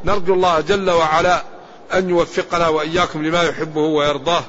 نرجو 0.06 0.34
الله 0.34 0.60
جل 0.60 0.90
وعلا 0.90 1.44
أن 1.94 2.10
يوفقنا 2.10 2.68
وإياكم 2.68 3.26
لما 3.26 3.44
يحبه 3.44 3.82
ويرضاه 3.82 4.44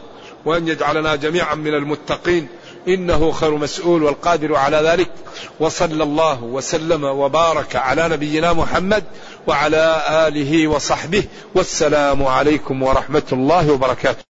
وأن 0.44 0.68
يجعلنا 0.68 1.16
جميعا 1.16 1.54
من 1.54 1.74
المتقين. 1.74 2.48
إنه 2.88 3.30
خير 3.30 3.56
مسؤول 3.56 4.02
والقادر 4.02 4.56
على 4.56 4.76
ذلك. 4.76 5.10
وصلى 5.60 6.02
الله 6.02 6.44
وسلم 6.44 7.04
وبارك 7.04 7.76
على 7.76 8.08
نبينا 8.08 8.52
محمد 8.52 9.04
وعلى 9.46 10.02
آله 10.28 10.68
وصحبه. 10.68 11.24
والسلام 11.54 12.26
عليكم 12.26 12.82
ورحمة 12.82 13.28
الله 13.32 13.72
وبركاته. 13.72 14.29